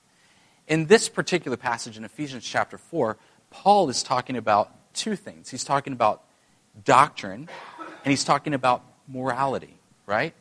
In 0.69 0.87
this 0.87 1.09
particular 1.09 1.57
passage 1.57 1.97
in 1.97 2.05
Ephesians 2.05 2.45
chapter 2.45 2.79
4, 2.79 3.17
Paul 3.51 3.89
is 3.89 4.03
talking 4.03 4.37
about 4.37 4.71
two 4.95 5.17
things. 5.17 5.51
He's 5.51 5.65
talking 5.65 5.93
about 5.93 6.23
doctrine 6.85 7.49
and 7.79 8.11
he's 8.11 8.25
talking 8.25 8.55
about 8.55 8.83
morality, 9.07 9.77
right? 10.07 10.35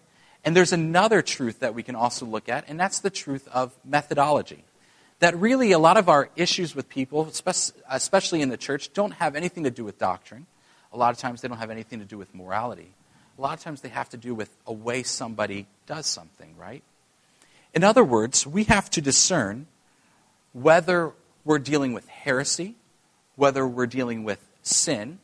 And 0.43 0.55
there's 0.55 0.73
another 0.73 1.21
truth 1.21 1.59
that 1.59 1.75
we 1.75 1.83
can 1.83 1.95
also 1.95 2.25
look 2.25 2.49
at, 2.49 2.67
and 2.67 2.79
that's 2.79 2.99
the 2.99 3.09
truth 3.09 3.47
of 3.53 3.73
methodology. 3.85 4.63
That 5.19 5.37
really 5.37 5.71
a 5.71 5.79
lot 5.79 5.97
of 5.97 6.09
our 6.09 6.29
issues 6.35 6.75
with 6.75 6.89
people, 6.89 7.31
especially 7.87 8.41
in 8.41 8.49
the 8.49 8.57
church, 8.57 8.91
don't 8.93 9.11
have 9.11 9.35
anything 9.35 9.65
to 9.65 9.69
do 9.69 9.83
with 9.83 9.99
doctrine. 9.99 10.47
A 10.91 10.97
lot 10.97 11.13
of 11.13 11.19
times 11.19 11.41
they 11.41 11.47
don't 11.47 11.59
have 11.59 11.69
anything 11.69 11.99
to 11.99 12.05
do 12.05 12.17
with 12.17 12.33
morality. 12.33 12.91
A 13.37 13.41
lot 13.41 13.53
of 13.53 13.63
times 13.63 13.81
they 13.81 13.89
have 13.89 14.09
to 14.09 14.17
do 14.17 14.33
with 14.33 14.49
a 14.65 14.73
way 14.73 15.03
somebody 15.03 15.67
does 15.85 16.07
something, 16.07 16.55
right? 16.57 16.81
In 17.73 17.83
other 17.83 18.03
words, 18.03 18.47
we 18.47 18.63
have 18.65 18.89
to 18.91 19.01
discern 19.01 19.67
whether 20.53 21.13
we're 21.45 21.59
dealing 21.59 21.93
with 21.93 22.07
heresy, 22.07 22.75
whether 23.35 23.65
we're 23.65 23.85
dealing 23.85 24.23
with 24.23 24.39
sin, 24.63 25.19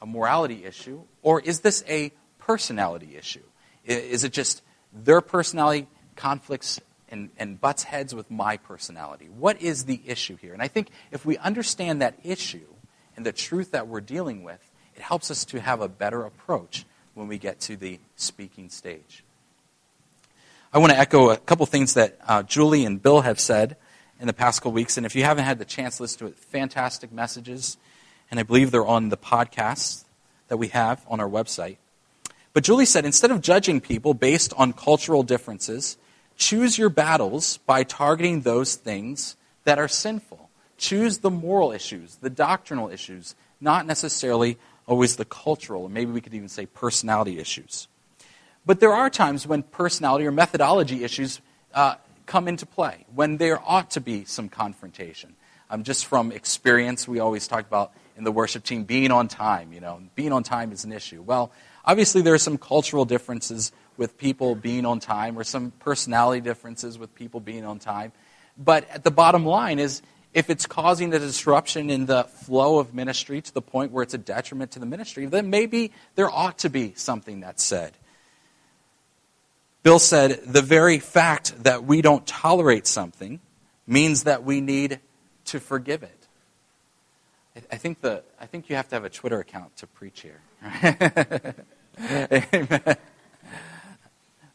a 0.00 0.06
morality 0.06 0.64
issue, 0.64 1.02
or 1.22 1.40
is 1.40 1.60
this 1.60 1.84
a 1.88 2.12
personality 2.38 3.16
issue? 3.16 3.42
Is 3.84 4.24
it 4.24 4.32
just 4.32 4.62
their 4.92 5.20
personality 5.20 5.86
conflicts 6.16 6.80
and, 7.10 7.30
and 7.38 7.60
butts 7.60 7.84
heads 7.84 8.14
with 8.14 8.30
my 8.30 8.56
personality? 8.56 9.28
What 9.28 9.60
is 9.60 9.84
the 9.84 10.00
issue 10.06 10.36
here? 10.36 10.52
And 10.52 10.62
I 10.62 10.68
think 10.68 10.88
if 11.10 11.24
we 11.24 11.36
understand 11.38 12.02
that 12.02 12.18
issue 12.22 12.66
and 13.16 13.26
the 13.26 13.32
truth 13.32 13.72
that 13.72 13.88
we're 13.88 14.00
dealing 14.00 14.42
with, 14.42 14.70
it 14.94 15.02
helps 15.02 15.30
us 15.30 15.44
to 15.46 15.60
have 15.60 15.80
a 15.80 15.88
better 15.88 16.24
approach 16.24 16.84
when 17.14 17.28
we 17.28 17.38
get 17.38 17.60
to 17.60 17.76
the 17.76 17.98
speaking 18.16 18.68
stage. 18.68 19.24
I 20.72 20.78
want 20.78 20.92
to 20.92 20.98
echo 20.98 21.30
a 21.30 21.36
couple 21.36 21.66
things 21.66 21.94
that 21.94 22.18
uh, 22.26 22.42
Julie 22.44 22.84
and 22.84 23.02
Bill 23.02 23.22
have 23.22 23.40
said 23.40 23.76
in 24.20 24.26
the 24.26 24.32
past 24.32 24.60
couple 24.60 24.72
weeks. 24.72 24.96
And 24.96 25.04
if 25.04 25.16
you 25.16 25.24
haven't 25.24 25.44
had 25.44 25.58
the 25.58 25.64
chance 25.64 25.96
to 25.96 26.04
listen 26.04 26.18
to 26.20 26.26
it, 26.26 26.38
fantastic 26.38 27.10
messages. 27.10 27.76
And 28.30 28.38
I 28.38 28.44
believe 28.44 28.70
they're 28.70 28.86
on 28.86 29.08
the 29.08 29.16
podcast 29.16 30.04
that 30.48 30.56
we 30.56 30.68
have 30.68 31.04
on 31.08 31.20
our 31.20 31.28
website. 31.28 31.76
But 32.52 32.64
Julie 32.64 32.84
said 32.84 33.04
instead 33.04 33.30
of 33.30 33.40
judging 33.40 33.80
people 33.80 34.14
based 34.14 34.52
on 34.56 34.72
cultural 34.72 35.22
differences, 35.22 35.96
choose 36.36 36.78
your 36.78 36.88
battles 36.88 37.58
by 37.58 37.84
targeting 37.84 38.40
those 38.40 38.74
things 38.74 39.36
that 39.64 39.78
are 39.78 39.88
sinful. 39.88 40.50
Choose 40.76 41.18
the 41.18 41.30
moral 41.30 41.72
issues, 41.72 42.16
the 42.16 42.30
doctrinal 42.30 42.88
issues, 42.88 43.34
not 43.60 43.86
necessarily 43.86 44.58
always 44.86 45.16
the 45.16 45.24
cultural, 45.24 45.82
or 45.82 45.88
maybe 45.88 46.10
we 46.10 46.20
could 46.20 46.34
even 46.34 46.48
say 46.48 46.66
personality 46.66 47.38
issues. 47.38 47.86
But 48.66 48.80
there 48.80 48.92
are 48.92 49.10
times 49.10 49.46
when 49.46 49.62
personality 49.62 50.26
or 50.26 50.32
methodology 50.32 51.04
issues 51.04 51.40
uh, 51.74 51.94
come 52.26 52.48
into 52.48 52.66
play, 52.66 53.04
when 53.14 53.36
there 53.36 53.60
ought 53.64 53.90
to 53.92 54.00
be 54.00 54.24
some 54.24 54.48
confrontation. 54.48 55.34
Um, 55.70 55.84
just 55.84 56.06
from 56.06 56.32
experience, 56.32 57.06
we 57.06 57.20
always 57.20 57.46
talk 57.46 57.66
about 57.66 57.92
in 58.20 58.24
the 58.24 58.32
worship 58.32 58.62
team 58.62 58.84
being 58.84 59.10
on 59.10 59.26
time. 59.26 59.72
You 59.72 59.80
know, 59.80 60.00
being 60.14 60.32
on 60.32 60.42
time 60.42 60.70
is 60.72 60.84
an 60.84 60.92
issue. 60.92 61.22
Well, 61.22 61.50
obviously 61.84 62.22
there 62.22 62.34
are 62.34 62.38
some 62.38 62.58
cultural 62.58 63.04
differences 63.04 63.72
with 63.96 64.16
people 64.16 64.54
being 64.54 64.86
on 64.86 65.00
time, 65.00 65.38
or 65.38 65.44
some 65.44 65.72
personality 65.72 66.40
differences 66.40 66.98
with 66.98 67.14
people 67.14 67.40
being 67.40 67.64
on 67.64 67.78
time. 67.78 68.12
But 68.56 68.88
at 68.90 69.04
the 69.04 69.10
bottom 69.10 69.44
line 69.44 69.78
is, 69.78 70.00
if 70.32 70.48
it's 70.48 70.64
causing 70.64 71.12
a 71.12 71.18
disruption 71.18 71.90
in 71.90 72.06
the 72.06 72.24
flow 72.24 72.78
of 72.78 72.94
ministry 72.94 73.40
to 73.40 73.52
the 73.52 73.60
point 73.60 73.92
where 73.92 74.02
it's 74.02 74.14
a 74.14 74.18
detriment 74.18 74.70
to 74.72 74.78
the 74.78 74.86
ministry, 74.86 75.26
then 75.26 75.50
maybe 75.50 75.92
there 76.14 76.30
ought 76.30 76.58
to 76.58 76.70
be 76.70 76.94
something 76.94 77.40
that's 77.40 77.62
said. 77.62 77.92
Bill 79.82 79.98
said, 79.98 80.40
the 80.46 80.62
very 80.62 80.98
fact 80.98 81.64
that 81.64 81.84
we 81.84 82.00
don't 82.00 82.26
tolerate 82.26 82.86
something 82.86 83.40
means 83.86 84.24
that 84.24 84.44
we 84.44 84.60
need 84.60 85.00
to 85.46 85.58
forgive 85.58 86.02
it. 86.02 86.19
I 87.56 87.76
think, 87.76 88.00
the, 88.00 88.22
I 88.40 88.46
think 88.46 88.68
you 88.70 88.76
have 88.76 88.88
to 88.88 88.94
have 88.94 89.04
a 89.04 89.10
Twitter 89.10 89.40
account 89.40 89.76
to 89.78 89.86
preach 89.86 90.20
here. 90.20 90.40
Amen. 91.98 92.96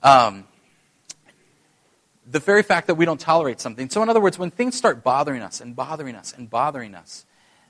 Um, 0.01 0.45
the 2.29 2.39
very 2.39 2.63
fact 2.63 2.87
that 2.87 2.95
we 2.95 3.05
don't 3.05 3.19
tolerate 3.19 3.59
something. 3.59 3.89
So, 3.89 4.01
in 4.01 4.09
other 4.09 4.21
words, 4.21 4.39
when 4.39 4.51
things 4.51 4.75
start 4.75 5.03
bothering 5.03 5.41
us 5.41 5.61
and 5.61 5.75
bothering 5.75 6.15
us 6.15 6.33
and 6.35 6.49
bothering 6.49 6.95
us, 6.95 7.25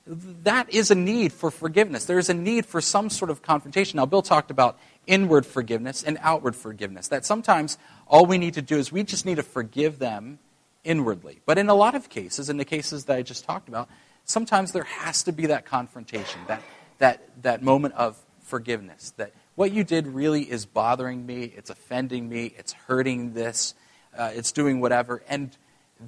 that 0.06 0.72
is 0.72 0.90
a 0.90 0.94
need 0.94 1.32
for 1.32 1.50
forgiveness. 1.50 2.04
There 2.04 2.18
is 2.18 2.28
a 2.28 2.34
need 2.34 2.64
for 2.64 2.80
some 2.80 3.10
sort 3.10 3.30
of 3.30 3.42
confrontation. 3.42 3.96
Now, 3.96 4.06
Bill 4.06 4.22
talked 4.22 4.50
about 4.50 4.78
inward 5.06 5.44
forgiveness 5.44 6.02
and 6.02 6.18
outward 6.20 6.54
forgiveness. 6.54 7.08
That 7.08 7.26
sometimes 7.26 7.76
all 8.06 8.24
we 8.26 8.38
need 8.38 8.54
to 8.54 8.62
do 8.62 8.76
is 8.76 8.92
we 8.92 9.02
just 9.02 9.26
need 9.26 9.36
to 9.36 9.42
forgive 9.42 9.98
them 9.98 10.38
inwardly. 10.84 11.40
But 11.44 11.58
in 11.58 11.68
a 11.68 11.74
lot 11.74 11.94
of 11.94 12.08
cases, 12.08 12.48
in 12.48 12.56
the 12.56 12.64
cases 12.64 13.06
that 13.06 13.16
I 13.16 13.22
just 13.22 13.44
talked 13.44 13.68
about, 13.68 13.88
sometimes 14.26 14.72
there 14.72 14.84
has 14.84 15.22
to 15.22 15.32
be 15.32 15.46
that 15.46 15.64
confrontation, 15.64 16.40
that, 16.48 16.62
that, 16.98 17.42
that 17.42 17.62
moment 17.62 17.94
of 17.94 18.18
forgiveness. 18.40 19.14
That 19.16 19.32
what 19.54 19.72
you 19.72 19.84
did 19.84 20.06
really 20.06 20.42
is 20.42 20.66
bothering 20.66 21.24
me, 21.24 21.44
it's 21.44 21.70
offending 21.70 22.28
me, 22.28 22.52
it's 22.58 22.74
hurting 22.74 23.32
this, 23.32 23.74
uh, 24.16 24.32
it's 24.34 24.52
doing 24.52 24.80
whatever. 24.80 25.22
And 25.28 25.56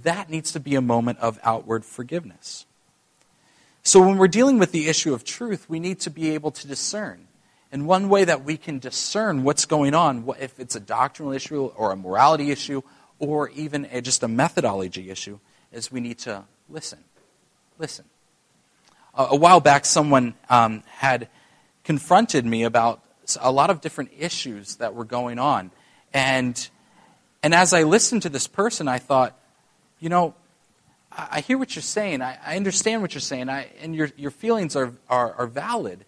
that 0.02 0.28
needs 0.28 0.52
to 0.52 0.60
be 0.60 0.74
a 0.74 0.82
moment 0.82 1.18
of 1.20 1.38
outward 1.42 1.84
forgiveness. 1.84 2.66
So 3.82 4.00
when 4.06 4.18
we're 4.18 4.28
dealing 4.28 4.58
with 4.58 4.72
the 4.72 4.88
issue 4.88 5.14
of 5.14 5.24
truth, 5.24 5.64
we 5.70 5.80
need 5.80 6.00
to 6.00 6.10
be 6.10 6.34
able 6.34 6.50
to 6.50 6.68
discern. 6.68 7.26
And 7.70 7.86
one 7.86 8.08
way 8.08 8.24
that 8.24 8.44
we 8.44 8.56
can 8.56 8.78
discern 8.78 9.44
what's 9.44 9.64
going 9.64 9.94
on, 9.94 10.28
if 10.38 10.58
it's 10.58 10.76
a 10.76 10.80
doctrinal 10.80 11.32
issue 11.32 11.66
or 11.66 11.92
a 11.92 11.96
morality 11.96 12.50
issue 12.50 12.82
or 13.18 13.48
even 13.50 13.86
a, 13.90 14.00
just 14.00 14.22
a 14.22 14.28
methodology 14.28 15.10
issue, 15.10 15.38
is 15.72 15.92
we 15.92 16.00
need 16.00 16.18
to 16.18 16.44
listen. 16.68 16.98
Listen. 17.78 18.04
A, 19.14 19.28
a 19.30 19.36
while 19.36 19.60
back, 19.60 19.84
someone 19.84 20.34
um, 20.50 20.82
had 20.86 21.28
confronted 21.84 22.44
me 22.44 22.64
about 22.64 23.02
a 23.40 23.52
lot 23.52 23.70
of 23.70 23.80
different 23.80 24.10
issues 24.18 24.76
that 24.76 24.94
were 24.94 25.04
going 25.04 25.38
on. 25.38 25.70
And, 26.12 26.68
and 27.42 27.54
as 27.54 27.72
I 27.72 27.84
listened 27.84 28.22
to 28.22 28.28
this 28.28 28.46
person, 28.46 28.88
I 28.88 28.98
thought, 28.98 29.38
you 30.00 30.08
know, 30.08 30.34
I 31.10 31.40
hear 31.40 31.58
what 31.58 31.74
you're 31.74 31.82
saying. 31.82 32.22
I, 32.22 32.38
I 32.44 32.56
understand 32.56 33.02
what 33.02 33.14
you're 33.14 33.20
saying. 33.20 33.48
I, 33.48 33.68
and 33.80 33.94
your, 33.94 34.10
your 34.16 34.30
feelings 34.30 34.76
are, 34.76 34.92
are, 35.08 35.34
are 35.34 35.46
valid. 35.46 36.04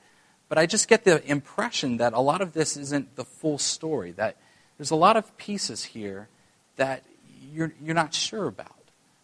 But 0.49 0.59
I 0.59 0.67
just 0.67 0.89
get 0.89 1.05
the 1.05 1.25
impression 1.29 1.99
that 1.99 2.13
a 2.13 2.21
lot 2.21 2.41
of 2.41 2.53
this 2.53 2.77
isn't 2.77 3.17
the 3.17 3.25
full 3.25 3.59
story, 3.59 4.13
that 4.13 4.37
there's 4.77 4.91
a 4.91 4.97
lot 4.97 5.17
of 5.17 5.37
pieces 5.37 5.85
here 5.85 6.29
that 6.77 7.05
you're, 7.53 7.73
you're 7.83 7.95
not 7.95 8.15
sure 8.15 8.47
about, 8.47 8.77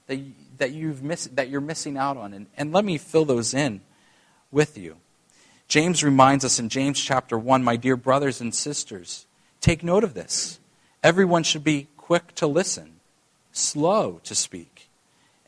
that, 0.07 0.21
that, 0.59 0.73
you've 0.73 1.03
miss, 1.03 1.27
that 1.35 1.49
you're 1.49 1.61
missing 1.61 1.97
out 1.97 2.17
on. 2.17 2.33
And, 2.33 2.47
and 2.57 2.73
let 2.73 2.85
me 2.85 2.99
fill 2.99 3.25
those 3.25 3.55
in 3.55 3.81
with 4.51 4.77
you. 4.79 4.97
James 5.69 6.05
reminds 6.05 6.45
us 6.45 6.59
in 6.59 6.69
James 6.69 7.01
chapter 7.01 7.37
1 7.39 7.65
My 7.65 7.77
dear 7.77 7.97
brothers 7.97 8.41
and 8.41 8.55
sisters, 8.55 9.27
take 9.61 9.83
note 9.83 10.05
of 10.05 10.15
this. 10.15 10.61
Everyone 11.03 11.43
should 11.43 11.65
be 11.65 11.89
quick 11.97 12.35
to 12.37 12.47
listen, 12.47 13.01
slow 13.53 14.21
to 14.25 14.35
speak, 14.35 14.89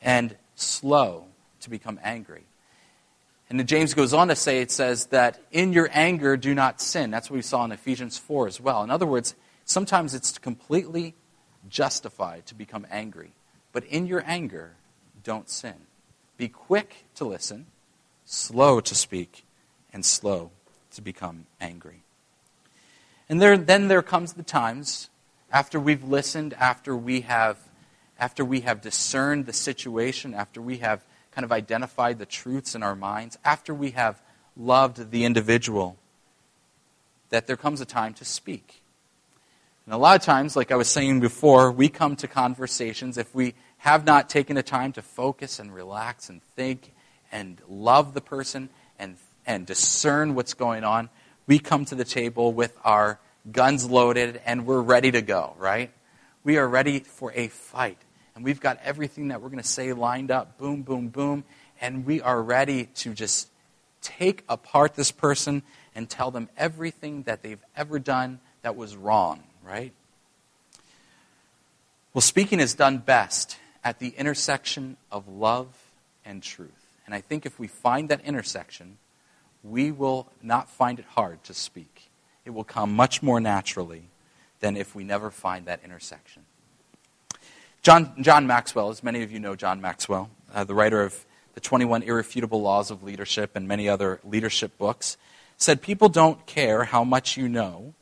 and 0.02 0.36
slow 0.56 1.26
to 1.60 1.70
become 1.70 2.00
angry. 2.02 2.44
And 3.48 3.58
then 3.58 3.66
James 3.66 3.94
goes 3.94 4.12
on 4.12 4.28
to 4.28 4.36
say, 4.36 4.60
it 4.60 4.70
says 4.70 5.06
that 5.06 5.40
in 5.52 5.72
your 5.72 5.88
anger, 5.92 6.36
do 6.36 6.54
not 6.54 6.80
sin. 6.80 7.10
That's 7.10 7.30
what 7.30 7.36
we 7.36 7.42
saw 7.42 7.64
in 7.64 7.72
Ephesians 7.72 8.18
4 8.18 8.46
as 8.46 8.60
well. 8.60 8.82
In 8.82 8.90
other 8.90 9.06
words, 9.06 9.34
sometimes 9.64 10.14
it's 10.14 10.36
completely 10.36 11.14
justified 11.68 12.44
to 12.46 12.54
become 12.54 12.86
angry. 12.90 13.32
But 13.72 13.84
in 13.84 14.06
your 14.06 14.22
anger, 14.26 14.72
don't 15.28 15.50
sin. 15.50 15.74
Be 16.38 16.48
quick 16.48 17.04
to 17.16 17.26
listen, 17.26 17.66
slow 18.24 18.80
to 18.80 18.94
speak, 18.94 19.44
and 19.92 20.02
slow 20.02 20.52
to 20.94 21.02
become 21.02 21.44
angry. 21.60 22.02
And 23.28 23.38
there, 23.38 23.58
then 23.58 23.88
there 23.88 24.00
comes 24.00 24.32
the 24.32 24.42
times 24.42 25.10
after 25.52 25.78
we've 25.78 26.02
listened, 26.02 26.54
after 26.54 26.96
we 26.96 27.20
have, 27.20 27.58
after 28.18 28.42
we 28.42 28.60
have 28.60 28.80
discerned 28.80 29.44
the 29.44 29.52
situation, 29.52 30.32
after 30.32 30.62
we 30.62 30.78
have 30.78 31.04
kind 31.30 31.44
of 31.44 31.52
identified 31.52 32.18
the 32.18 32.24
truths 32.24 32.74
in 32.74 32.82
our 32.82 32.96
minds, 32.96 33.36
after 33.44 33.74
we 33.74 33.90
have 33.90 34.22
loved 34.56 35.10
the 35.10 35.26
individual, 35.26 35.98
that 37.28 37.46
there 37.46 37.58
comes 37.58 37.82
a 37.82 37.84
time 37.84 38.14
to 38.14 38.24
speak. 38.24 38.80
And 39.84 39.92
a 39.92 39.98
lot 39.98 40.16
of 40.16 40.22
times, 40.22 40.56
like 40.56 40.72
I 40.72 40.76
was 40.76 40.88
saying 40.88 41.20
before, 41.20 41.70
we 41.70 41.90
come 41.90 42.16
to 42.16 42.28
conversations 42.28 43.18
if 43.18 43.34
we 43.34 43.52
have 43.78 44.04
not 44.04 44.28
taken 44.28 44.56
the 44.56 44.62
time 44.62 44.92
to 44.92 45.02
focus 45.02 45.58
and 45.58 45.72
relax 45.72 46.28
and 46.28 46.42
think 46.56 46.92
and 47.32 47.60
love 47.68 48.14
the 48.14 48.20
person 48.20 48.68
and, 48.98 49.16
and 49.46 49.66
discern 49.66 50.34
what's 50.34 50.54
going 50.54 50.84
on, 50.84 51.08
we 51.46 51.58
come 51.58 51.84
to 51.86 51.94
the 51.94 52.04
table 52.04 52.52
with 52.52 52.76
our 52.84 53.18
guns 53.50 53.88
loaded 53.88 54.40
and 54.44 54.66
we're 54.66 54.80
ready 54.80 55.10
to 55.10 55.22
go, 55.22 55.54
right? 55.58 55.90
We 56.44 56.58
are 56.58 56.68
ready 56.68 57.00
for 57.00 57.32
a 57.34 57.48
fight 57.48 57.98
and 58.34 58.44
we've 58.44 58.60
got 58.60 58.78
everything 58.84 59.28
that 59.28 59.40
we're 59.40 59.48
going 59.48 59.62
to 59.62 59.68
say 59.68 59.92
lined 59.92 60.30
up 60.30 60.58
boom, 60.58 60.82
boom, 60.82 61.08
boom. 61.08 61.44
And 61.80 62.04
we 62.04 62.20
are 62.20 62.40
ready 62.42 62.86
to 62.96 63.14
just 63.14 63.48
take 64.00 64.44
apart 64.48 64.94
this 64.94 65.10
person 65.10 65.62
and 65.94 66.08
tell 66.08 66.30
them 66.30 66.48
everything 66.56 67.24
that 67.24 67.42
they've 67.42 67.62
ever 67.76 67.98
done 67.98 68.40
that 68.62 68.76
was 68.76 68.96
wrong, 68.96 69.42
right? 69.64 69.92
Well, 72.14 72.22
speaking 72.22 72.60
is 72.60 72.74
done 72.74 72.98
best 72.98 73.56
at 73.88 74.00
the 74.00 74.10
intersection 74.18 74.98
of 75.10 75.26
love 75.28 75.68
and 76.22 76.42
truth. 76.42 76.92
And 77.06 77.14
I 77.14 77.22
think 77.22 77.46
if 77.46 77.58
we 77.58 77.68
find 77.68 78.10
that 78.10 78.20
intersection, 78.20 78.98
we 79.64 79.90
will 79.90 80.30
not 80.42 80.68
find 80.68 80.98
it 80.98 81.06
hard 81.06 81.42
to 81.44 81.54
speak. 81.54 82.10
It 82.44 82.50
will 82.50 82.64
come 82.64 82.94
much 82.94 83.22
more 83.22 83.40
naturally 83.40 84.02
than 84.60 84.76
if 84.76 84.94
we 84.94 85.04
never 85.04 85.30
find 85.30 85.64
that 85.64 85.80
intersection. 85.82 86.42
John, 87.80 88.12
John 88.20 88.46
Maxwell, 88.46 88.90
as 88.90 89.02
many 89.02 89.22
of 89.22 89.32
you 89.32 89.40
know 89.40 89.56
John 89.56 89.80
Maxwell, 89.80 90.28
uh, 90.52 90.64
the 90.64 90.74
writer 90.74 91.02
of 91.02 91.24
the 91.54 91.60
21 91.60 92.02
Irrefutable 92.02 92.60
Laws 92.60 92.90
of 92.90 93.02
Leadership 93.02 93.56
and 93.56 93.66
many 93.66 93.88
other 93.88 94.20
leadership 94.22 94.76
books, 94.76 95.16
said 95.56 95.80
people 95.80 96.10
don't 96.10 96.44
care 96.44 96.84
how 96.84 97.04
much 97.04 97.38
you 97.38 97.48
know 97.48 97.94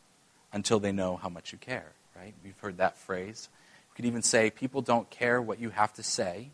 until 0.53 0.81
they 0.81 0.90
know 0.90 1.14
how 1.14 1.29
much 1.29 1.53
you 1.53 1.59
care, 1.59 1.92
right? 2.16 2.35
We've 2.42 2.59
heard 2.59 2.79
that 2.79 2.99
phrase. 2.99 3.49
Could 3.96 4.04
even 4.04 4.20
say 4.20 4.50
people 4.50 4.82
don't 4.82 5.09
care 5.09 5.40
what 5.40 5.59
you 5.59 5.70
have 5.70 5.94
to 5.94 6.02
say 6.02 6.50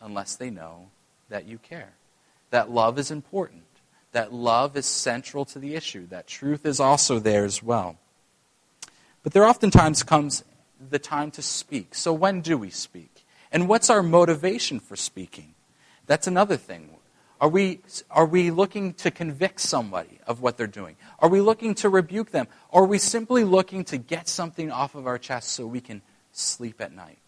unless 0.00 0.36
they 0.36 0.48
know 0.48 0.90
that 1.28 1.44
you 1.44 1.58
care. 1.58 1.94
That 2.50 2.70
love 2.70 3.00
is 3.00 3.10
important. 3.10 3.64
That 4.12 4.32
love 4.32 4.76
is 4.76 4.86
central 4.86 5.44
to 5.46 5.58
the 5.58 5.74
issue. 5.74 6.06
That 6.06 6.28
truth 6.28 6.64
is 6.64 6.78
also 6.78 7.18
there 7.18 7.44
as 7.44 7.64
well. 7.64 7.96
But 9.24 9.32
there 9.32 9.44
oftentimes 9.44 10.04
comes 10.04 10.44
the 10.78 11.00
time 11.00 11.32
to 11.32 11.42
speak. 11.42 11.96
So, 11.96 12.12
when 12.12 12.42
do 12.42 12.56
we 12.56 12.70
speak? 12.70 13.26
And 13.50 13.68
what's 13.68 13.90
our 13.90 14.02
motivation 14.02 14.78
for 14.78 14.94
speaking? 14.94 15.54
That's 16.06 16.28
another 16.28 16.56
thing. 16.56 16.90
Are 17.40 17.48
we, 17.48 17.80
are 18.10 18.26
we 18.26 18.52
looking 18.52 18.94
to 18.94 19.10
convict 19.10 19.60
somebody 19.60 20.20
of 20.26 20.42
what 20.42 20.56
they're 20.56 20.66
doing? 20.66 20.96
Are 21.18 21.28
we 21.28 21.40
looking 21.40 21.74
to 21.76 21.88
rebuke 21.88 22.30
them? 22.30 22.46
Are 22.72 22.84
we 22.84 22.98
simply 22.98 23.42
looking 23.42 23.84
to 23.86 23.98
get 23.98 24.28
something 24.28 24.70
off 24.70 24.94
of 24.94 25.06
our 25.08 25.18
chest 25.18 25.50
so 25.50 25.66
we 25.66 25.80
can 25.80 26.02
sleep 26.32 26.80
at 26.80 26.92
night? 26.92 27.18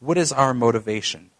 What 0.00 0.18
is 0.18 0.32
our 0.32 0.54
motivation? 0.54 1.30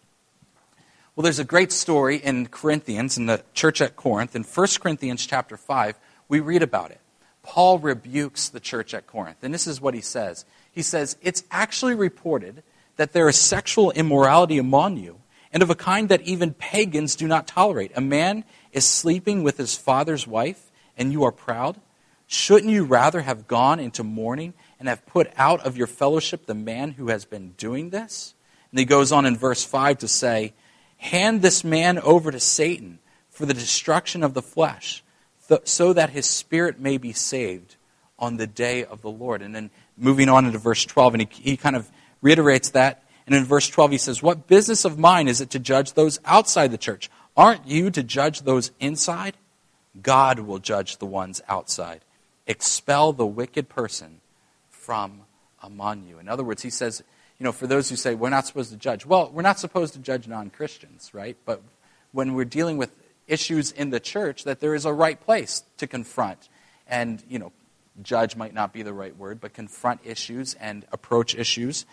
Well, 1.15 1.23
there's 1.23 1.39
a 1.39 1.43
great 1.43 1.71
story 1.71 2.17
in 2.17 2.47
Corinthians, 2.47 3.17
in 3.17 3.25
the 3.25 3.43
church 3.53 3.81
at 3.81 3.95
Corinth. 3.95 4.35
In 4.35 4.43
1 4.43 4.67
Corinthians 4.79 5.25
chapter 5.25 5.57
5, 5.57 5.95
we 6.27 6.39
read 6.39 6.61
about 6.61 6.91
it. 6.91 6.99
Paul 7.41 7.79
rebukes 7.79 8.49
the 8.49 8.59
church 8.59 8.93
at 8.93 9.07
Corinth. 9.07 9.37
And 9.41 9.53
this 9.53 9.67
is 9.67 9.81
what 9.81 9.93
he 9.93 10.01
says 10.01 10.45
he 10.77 10.83
says, 10.83 11.17
It's 11.23 11.43
actually 11.49 11.95
reported 11.95 12.61
that 12.97 13.11
there 13.11 13.27
is 13.27 13.35
sexual 13.35 13.89
immorality 13.91 14.59
among 14.59 14.97
you, 14.97 15.19
and 15.51 15.63
of 15.63 15.71
a 15.71 15.75
kind 15.75 16.09
that 16.09 16.21
even 16.21 16.53
pagans 16.53 17.15
do 17.15 17.27
not 17.27 17.47
tolerate. 17.47 17.91
A 17.95 18.01
man 18.01 18.43
is 18.71 18.85
sleeping 18.85 19.41
with 19.41 19.57
his 19.57 19.75
father's 19.75 20.27
wife, 20.27 20.71
and 20.95 21.11
you 21.11 21.23
are 21.23 21.31
proud. 21.31 21.79
Shouldn't 22.27 22.71
you 22.71 22.83
rather 22.83 23.21
have 23.21 23.47
gone 23.47 23.79
into 23.79 24.03
mourning 24.03 24.53
and 24.79 24.87
have 24.87 25.05
put 25.05 25.31
out 25.37 25.65
of 25.65 25.77
your 25.77 25.87
fellowship 25.87 26.45
the 26.45 26.53
man 26.53 26.91
who 26.91 27.09
has 27.09 27.25
been 27.25 27.51
doing 27.57 27.89
this? 27.89 28.33
And 28.71 28.79
he 28.79 28.85
goes 28.85 29.11
on 29.11 29.25
in 29.25 29.37
verse 29.37 29.63
5 29.63 29.99
to 29.99 30.07
say, 30.07 30.53
Hand 30.97 31.41
this 31.41 31.63
man 31.63 31.99
over 31.99 32.31
to 32.31 32.39
Satan 32.39 32.99
for 33.29 33.45
the 33.45 33.53
destruction 33.53 34.23
of 34.23 34.33
the 34.33 34.41
flesh, 34.41 35.03
so 35.63 35.93
that 35.93 36.09
his 36.09 36.25
spirit 36.25 36.79
may 36.79 36.97
be 36.97 37.13
saved 37.13 37.75
on 38.19 38.37
the 38.37 38.47
day 38.47 38.83
of 38.83 39.01
the 39.01 39.09
Lord. 39.09 39.41
And 39.41 39.53
then 39.53 39.69
moving 39.95 40.29
on 40.29 40.45
into 40.45 40.57
verse 40.57 40.85
12, 40.85 41.13
and 41.13 41.21
he, 41.21 41.51
he 41.51 41.57
kind 41.57 41.75
of 41.75 41.89
reiterates 42.21 42.69
that. 42.71 43.03
And 43.25 43.35
in 43.35 43.43
verse 43.43 43.67
12, 43.67 43.91
he 43.91 43.97
says, 43.97 44.23
What 44.23 44.47
business 44.47 44.85
of 44.85 44.97
mine 44.97 45.27
is 45.27 45.41
it 45.41 45.51
to 45.51 45.59
judge 45.59 45.93
those 45.93 46.19
outside 46.25 46.71
the 46.71 46.77
church? 46.77 47.09
Aren't 47.35 47.67
you 47.67 47.91
to 47.91 48.01
judge 48.01 48.41
those 48.41 48.71
inside? 48.79 49.37
God 50.01 50.39
will 50.39 50.59
judge 50.59 50.97
the 50.97 51.05
ones 51.05 51.41
outside. 51.47 52.01
Expel 52.47 53.13
the 53.13 53.25
wicked 53.25 53.69
person 53.69 54.21
from 54.87 55.19
among 55.61 56.05
you. 56.07 56.17
In 56.17 56.29
other 56.29 56.45
words, 56.45 56.63
he 56.63 56.69
says, 56.69 57.03
you 57.39 57.43
know, 57.43 57.51
for 57.51 57.67
those 57.67 57.89
who 57.89 57.97
say 57.97 58.15
we're 58.15 58.29
not 58.29 58.47
supposed 58.47 58.71
to 58.71 58.77
judge, 58.77 59.05
well, 59.05 59.29
we're 59.33 59.41
not 59.41 59.59
supposed 59.59 59.91
to 59.95 59.99
judge 59.99 60.29
non 60.29 60.49
Christians, 60.49 61.13
right? 61.13 61.35
But 61.45 61.61
when 62.13 62.35
we're 62.35 62.45
dealing 62.45 62.77
with 62.77 62.95
issues 63.27 63.73
in 63.73 63.89
the 63.89 63.99
church, 63.99 64.45
that 64.45 64.61
there 64.61 64.73
is 64.73 64.85
a 64.85 64.93
right 64.93 65.19
place 65.19 65.63
to 65.79 65.87
confront 65.87 66.47
and, 66.87 67.21
you 67.27 67.37
know, 67.37 67.51
judge 68.01 68.37
might 68.37 68.53
not 68.53 68.71
be 68.71 68.81
the 68.81 68.93
right 68.93 69.17
word, 69.17 69.41
but 69.41 69.51
confront 69.51 69.99
issues 70.05 70.53
and 70.53 70.85
approach 70.93 71.35
issues. 71.35 71.85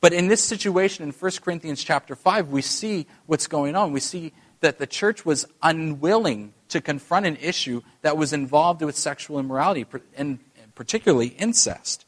But 0.00 0.12
in 0.12 0.26
this 0.26 0.42
situation 0.42 1.04
in 1.04 1.12
1 1.12 1.30
Corinthians 1.44 1.84
chapter 1.84 2.16
5, 2.16 2.48
we 2.48 2.62
see 2.62 3.06
what's 3.26 3.46
going 3.46 3.76
on. 3.76 3.92
We 3.92 4.00
see 4.00 4.32
that 4.58 4.78
the 4.78 4.88
church 4.88 5.24
was 5.24 5.46
unwilling 5.62 6.52
to 6.70 6.80
confront 6.80 7.26
an 7.26 7.36
issue 7.36 7.82
that 8.02 8.16
was 8.16 8.32
involved 8.32 8.82
with 8.82 8.96
sexual 8.96 9.38
immorality, 9.38 9.86
and 10.16 10.40
particularly 10.74 11.28
incest. 11.28 12.06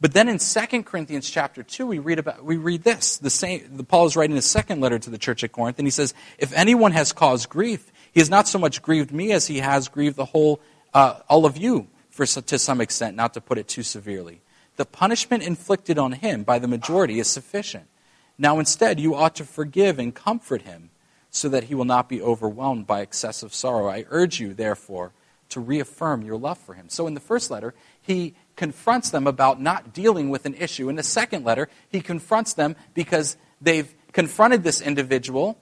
But 0.00 0.14
then 0.14 0.28
in 0.28 0.38
2 0.38 0.82
Corinthians 0.84 1.28
chapter 1.28 1.62
2, 1.62 1.86
we 1.86 1.98
read, 1.98 2.18
about, 2.18 2.42
we 2.42 2.56
read 2.56 2.82
this. 2.82 3.18
The 3.18 3.28
same, 3.28 3.76
the, 3.76 3.84
Paul 3.84 4.06
is 4.06 4.16
writing 4.16 4.36
his 4.36 4.46
second 4.46 4.80
letter 4.80 4.98
to 4.98 5.10
the 5.10 5.18
church 5.18 5.44
at 5.44 5.52
Corinth, 5.52 5.78
and 5.78 5.86
he 5.86 5.90
says, 5.90 6.14
If 6.38 6.54
anyone 6.54 6.92
has 6.92 7.12
caused 7.12 7.50
grief, 7.50 7.92
he 8.12 8.20
has 8.20 8.30
not 8.30 8.48
so 8.48 8.58
much 8.58 8.80
grieved 8.80 9.12
me 9.12 9.32
as 9.32 9.46
he 9.46 9.58
has 9.58 9.88
grieved 9.88 10.16
the 10.16 10.24
whole, 10.24 10.60
uh, 10.94 11.20
all 11.28 11.44
of 11.44 11.58
you 11.58 11.88
for, 12.08 12.24
to 12.24 12.58
some 12.58 12.80
extent, 12.80 13.14
not 13.14 13.34
to 13.34 13.42
put 13.42 13.58
it 13.58 13.68
too 13.68 13.82
severely. 13.82 14.40
The 14.76 14.86
punishment 14.86 15.42
inflicted 15.42 15.98
on 15.98 16.12
him 16.12 16.44
by 16.44 16.58
the 16.58 16.68
majority 16.68 17.20
is 17.20 17.28
sufficient. 17.28 17.86
Now, 18.38 18.58
instead, 18.58 18.98
you 18.98 19.14
ought 19.14 19.34
to 19.36 19.44
forgive 19.44 19.98
and 19.98 20.14
comfort 20.14 20.62
him 20.62 20.88
so 21.30 21.50
that 21.50 21.64
he 21.64 21.74
will 21.74 21.84
not 21.84 22.08
be 22.08 22.22
overwhelmed 22.22 22.86
by 22.86 23.00
excessive 23.00 23.52
sorrow. 23.52 23.88
I 23.88 24.06
urge 24.08 24.40
you, 24.40 24.54
therefore, 24.54 25.12
to 25.50 25.60
reaffirm 25.60 26.22
your 26.22 26.38
love 26.38 26.56
for 26.56 26.72
him. 26.74 26.88
So, 26.88 27.06
in 27.06 27.12
the 27.12 27.20
first 27.20 27.50
letter, 27.50 27.74
he 28.00 28.34
confronts 28.60 29.08
them 29.08 29.26
about 29.26 29.58
not 29.58 29.94
dealing 29.94 30.28
with 30.28 30.44
an 30.44 30.52
issue. 30.52 30.90
In 30.90 30.96
the 30.96 31.02
second 31.02 31.46
letter, 31.46 31.70
he 31.88 32.02
confronts 32.02 32.52
them 32.52 32.76
because 32.92 33.38
they've 33.58 33.90
confronted 34.12 34.62
this 34.62 34.82
individual, 34.82 35.56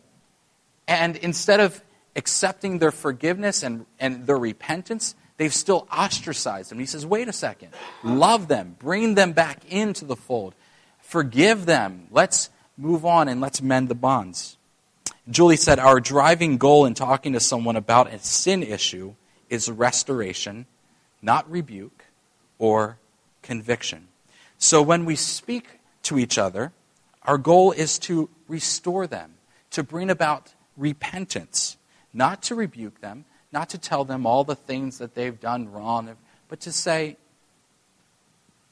and 0.88 1.14
instead 1.14 1.60
of 1.60 1.80
accepting 2.16 2.80
their 2.80 2.90
forgiveness 2.90 3.62
and, 3.62 3.86
and 4.00 4.26
their 4.26 4.36
repentance, 4.36 5.14
They've 5.36 5.54
still 5.54 5.86
ostracized 5.92 6.72
them. 6.72 6.80
He 6.80 6.86
says, 6.86 7.06
wait 7.06 7.28
a 7.28 7.32
second. 7.32 7.68
Love 8.02 8.48
them. 8.48 8.74
Bring 8.80 9.14
them 9.14 9.34
back 9.34 9.64
into 9.70 10.04
the 10.04 10.16
fold. 10.16 10.52
Forgive 11.00 11.64
them. 11.64 12.08
Let's 12.10 12.50
move 12.76 13.06
on 13.06 13.28
and 13.28 13.40
let's 13.40 13.62
mend 13.62 13.88
the 13.88 13.94
bonds. 13.94 14.56
Julie 15.30 15.54
said, 15.54 15.78
Our 15.78 16.00
driving 16.00 16.58
goal 16.58 16.86
in 16.86 16.94
talking 16.94 17.34
to 17.34 17.40
someone 17.40 17.76
about 17.76 18.12
a 18.12 18.18
sin 18.18 18.64
issue 18.64 19.14
is 19.48 19.70
restoration, 19.70 20.66
not 21.22 21.48
rebuke 21.48 22.07
or 22.58 22.98
conviction. 23.42 24.08
So 24.58 24.82
when 24.82 25.04
we 25.04 25.16
speak 25.16 25.80
to 26.04 26.18
each 26.18 26.38
other, 26.38 26.72
our 27.22 27.38
goal 27.38 27.72
is 27.72 27.98
to 28.00 28.28
restore 28.48 29.06
them, 29.06 29.34
to 29.70 29.82
bring 29.82 30.10
about 30.10 30.54
repentance, 30.76 31.76
not 32.12 32.42
to 32.44 32.54
rebuke 32.54 33.00
them, 33.00 33.24
not 33.52 33.68
to 33.70 33.78
tell 33.78 34.04
them 34.04 34.26
all 34.26 34.44
the 34.44 34.54
things 34.54 34.98
that 34.98 35.14
they've 35.14 35.38
done 35.40 35.70
wrong, 35.70 36.16
but 36.48 36.60
to 36.60 36.72
say, 36.72 37.16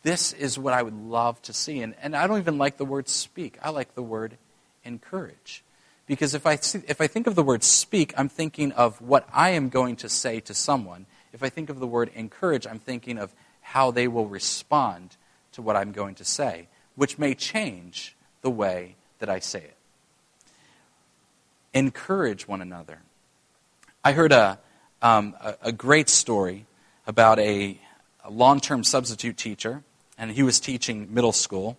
this 0.02 0.32
is 0.32 0.58
what 0.58 0.72
I 0.72 0.82
would 0.82 0.94
love 0.94 1.42
to 1.42 1.52
see. 1.52 1.80
And, 1.80 1.94
and 2.00 2.14
I 2.14 2.26
don't 2.26 2.38
even 2.38 2.58
like 2.58 2.76
the 2.76 2.84
word 2.84 3.08
speak, 3.08 3.58
I 3.62 3.70
like 3.70 3.94
the 3.94 4.02
word 4.02 4.38
encourage. 4.84 5.64
Because 6.06 6.34
if 6.34 6.46
I, 6.46 6.56
see, 6.56 6.82
if 6.86 7.00
I 7.00 7.08
think 7.08 7.26
of 7.26 7.34
the 7.34 7.42
word 7.42 7.64
speak, 7.64 8.14
I'm 8.16 8.28
thinking 8.28 8.70
of 8.72 9.00
what 9.00 9.28
I 9.32 9.50
am 9.50 9.68
going 9.68 9.96
to 9.96 10.08
say 10.08 10.38
to 10.40 10.54
someone. 10.54 11.06
If 11.32 11.42
I 11.42 11.48
think 11.48 11.68
of 11.68 11.80
the 11.80 11.86
word 11.86 12.10
encourage, 12.14 12.66
I'm 12.66 12.78
thinking 12.78 13.18
of 13.18 13.34
how 13.66 13.90
they 13.90 14.06
will 14.06 14.28
respond 14.28 15.16
to 15.50 15.60
what 15.60 15.74
I'm 15.74 15.90
going 15.90 16.14
to 16.14 16.24
say, 16.24 16.68
which 16.94 17.18
may 17.18 17.34
change 17.34 18.14
the 18.40 18.48
way 18.48 18.94
that 19.18 19.28
I 19.28 19.40
say 19.40 19.58
it. 19.58 19.76
Encourage 21.74 22.46
one 22.46 22.62
another. 22.62 23.00
I 24.04 24.12
heard 24.12 24.30
a, 24.30 24.60
um, 25.02 25.34
a, 25.40 25.56
a, 25.62 25.72
great 25.72 26.08
story 26.08 26.64
about 27.08 27.40
a, 27.40 27.76
a 28.24 28.30
long 28.30 28.60
term 28.60 28.84
substitute 28.84 29.36
teacher, 29.36 29.82
and 30.16 30.30
he 30.30 30.44
was 30.44 30.60
teaching 30.60 31.12
middle 31.12 31.32
school. 31.32 31.76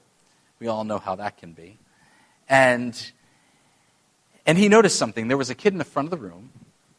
We 0.60 0.68
all 0.68 0.84
know 0.84 1.00
how 1.00 1.16
that 1.16 1.38
can 1.38 1.54
be. 1.54 1.78
And, 2.50 3.12
and 4.46 4.58
he 4.58 4.68
noticed 4.68 5.00
something. 5.00 5.30
There 5.30 5.38
was 5.38 5.50
a 5.50 5.56
kid 5.56 5.72
in 5.72 5.80
the 5.80 5.86
front 5.86 6.08
of 6.08 6.20
the 6.20 6.24
room, 6.24 6.50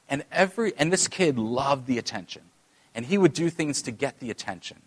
and, 0.08 0.24
every, 0.32 0.72
and 0.78 0.90
this 0.90 1.08
kid 1.08 1.38
loved 1.38 1.86
the 1.86 1.98
attention. 1.98 2.42
And 2.98 3.06
he 3.06 3.16
would 3.16 3.32
do 3.32 3.48
things 3.48 3.80
to 3.82 3.92
get 3.92 4.18
the 4.18 4.28
attention. 4.28 4.78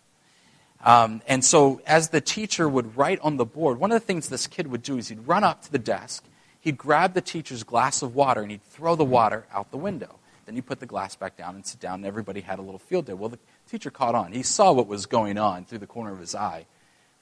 Um, 0.84 1.22
and 1.26 1.42
so, 1.42 1.80
as 1.86 2.10
the 2.10 2.20
teacher 2.20 2.68
would 2.68 2.94
write 2.94 3.18
on 3.20 3.38
the 3.38 3.46
board, 3.46 3.80
one 3.80 3.90
of 3.90 3.98
the 3.98 4.04
things 4.04 4.28
this 4.28 4.46
kid 4.46 4.66
would 4.66 4.82
do 4.82 4.98
is 4.98 5.08
he'd 5.08 5.26
run 5.26 5.44
up 5.44 5.62
to 5.62 5.72
the 5.72 5.78
desk, 5.78 6.22
he'd 6.60 6.76
grab 6.76 7.14
the 7.14 7.22
teacher's 7.22 7.62
glass 7.62 8.02
of 8.02 8.14
water, 8.14 8.42
and 8.42 8.50
he'd 8.50 8.62
throw 8.64 8.96
the 8.96 9.04
water 9.04 9.46
out 9.50 9.70
the 9.70 9.78
window. 9.78 10.18
Then 10.44 10.56
you 10.56 10.60
put 10.60 10.78
the 10.78 10.84
glass 10.84 11.16
back 11.16 11.38
down 11.38 11.54
and 11.54 11.64
sit 11.64 11.80
down, 11.80 12.00
and 12.00 12.04
everybody 12.04 12.42
had 12.42 12.58
a 12.58 12.62
little 12.62 12.78
field 12.78 13.06
day. 13.06 13.14
Well, 13.14 13.30
the 13.30 13.38
teacher 13.66 13.90
caught 13.90 14.14
on. 14.14 14.32
He 14.32 14.42
saw 14.42 14.72
what 14.72 14.88
was 14.88 15.06
going 15.06 15.38
on 15.38 15.64
through 15.64 15.78
the 15.78 15.86
corner 15.86 16.12
of 16.12 16.18
his 16.18 16.34
eye, 16.34 16.66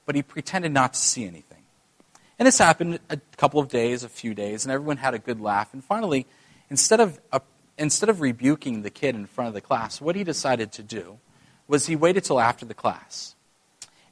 but 0.05 0.15
he 0.15 0.23
pretended 0.23 0.73
not 0.73 0.91
to 0.95 0.99
see 0.99 1.23
anything. 1.23 1.63
And 2.37 2.45
this 2.45 2.57
happened 2.57 2.99
a 3.09 3.15
couple 3.37 3.61
of 3.61 3.69
days, 3.69 4.03
a 4.03 4.09
few 4.09 4.33
days, 4.33 4.65
and 4.65 4.73
everyone 4.73 4.97
had 4.97 5.13
a 5.13 5.19
good 5.19 5.39
laugh. 5.39 5.73
And 5.73 5.81
finally, 5.81 6.27
instead 6.69 6.99
of, 6.99 7.17
instead 7.77 8.09
of 8.09 8.21
rebuking 8.21 8.81
the 8.81 8.89
kid 8.89 9.15
in 9.15 9.25
front 9.25 9.47
of 9.47 9.53
the 9.53 9.61
class, 9.61 10.01
what 10.01 10.15
he 10.15 10.23
decided 10.23 10.71
to 10.73 10.83
do 10.83 11.19
was 11.67 11.87
he 11.87 11.95
waited 11.95 12.23
till 12.23 12.39
after 12.39 12.65
the 12.65 12.73
class. 12.73 13.35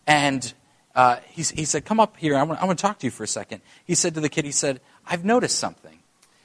And 0.08 0.54
uh, 0.96 1.18
he, 1.28 1.44
he 1.44 1.66
said, 1.66 1.86
Come 1.86 2.00
up 2.00 2.18
here. 2.18 2.36
I 2.36 2.44
want, 2.44 2.62
I 2.62 2.66
want 2.66 2.80
to 2.80 2.82
talk 2.82 3.00
to 3.00 3.08
you 3.08 3.12
for 3.12 3.24
a 3.24 3.28
second. 3.28 3.62
He 3.86 3.96
said 3.96 4.16
to 4.16 4.22
the 4.22 4.30
kid, 4.30 4.46
He 4.46 4.52
said, 4.52 4.82
I've 5.06 5.26
noticed 5.26 5.60
something. 5.60 6.00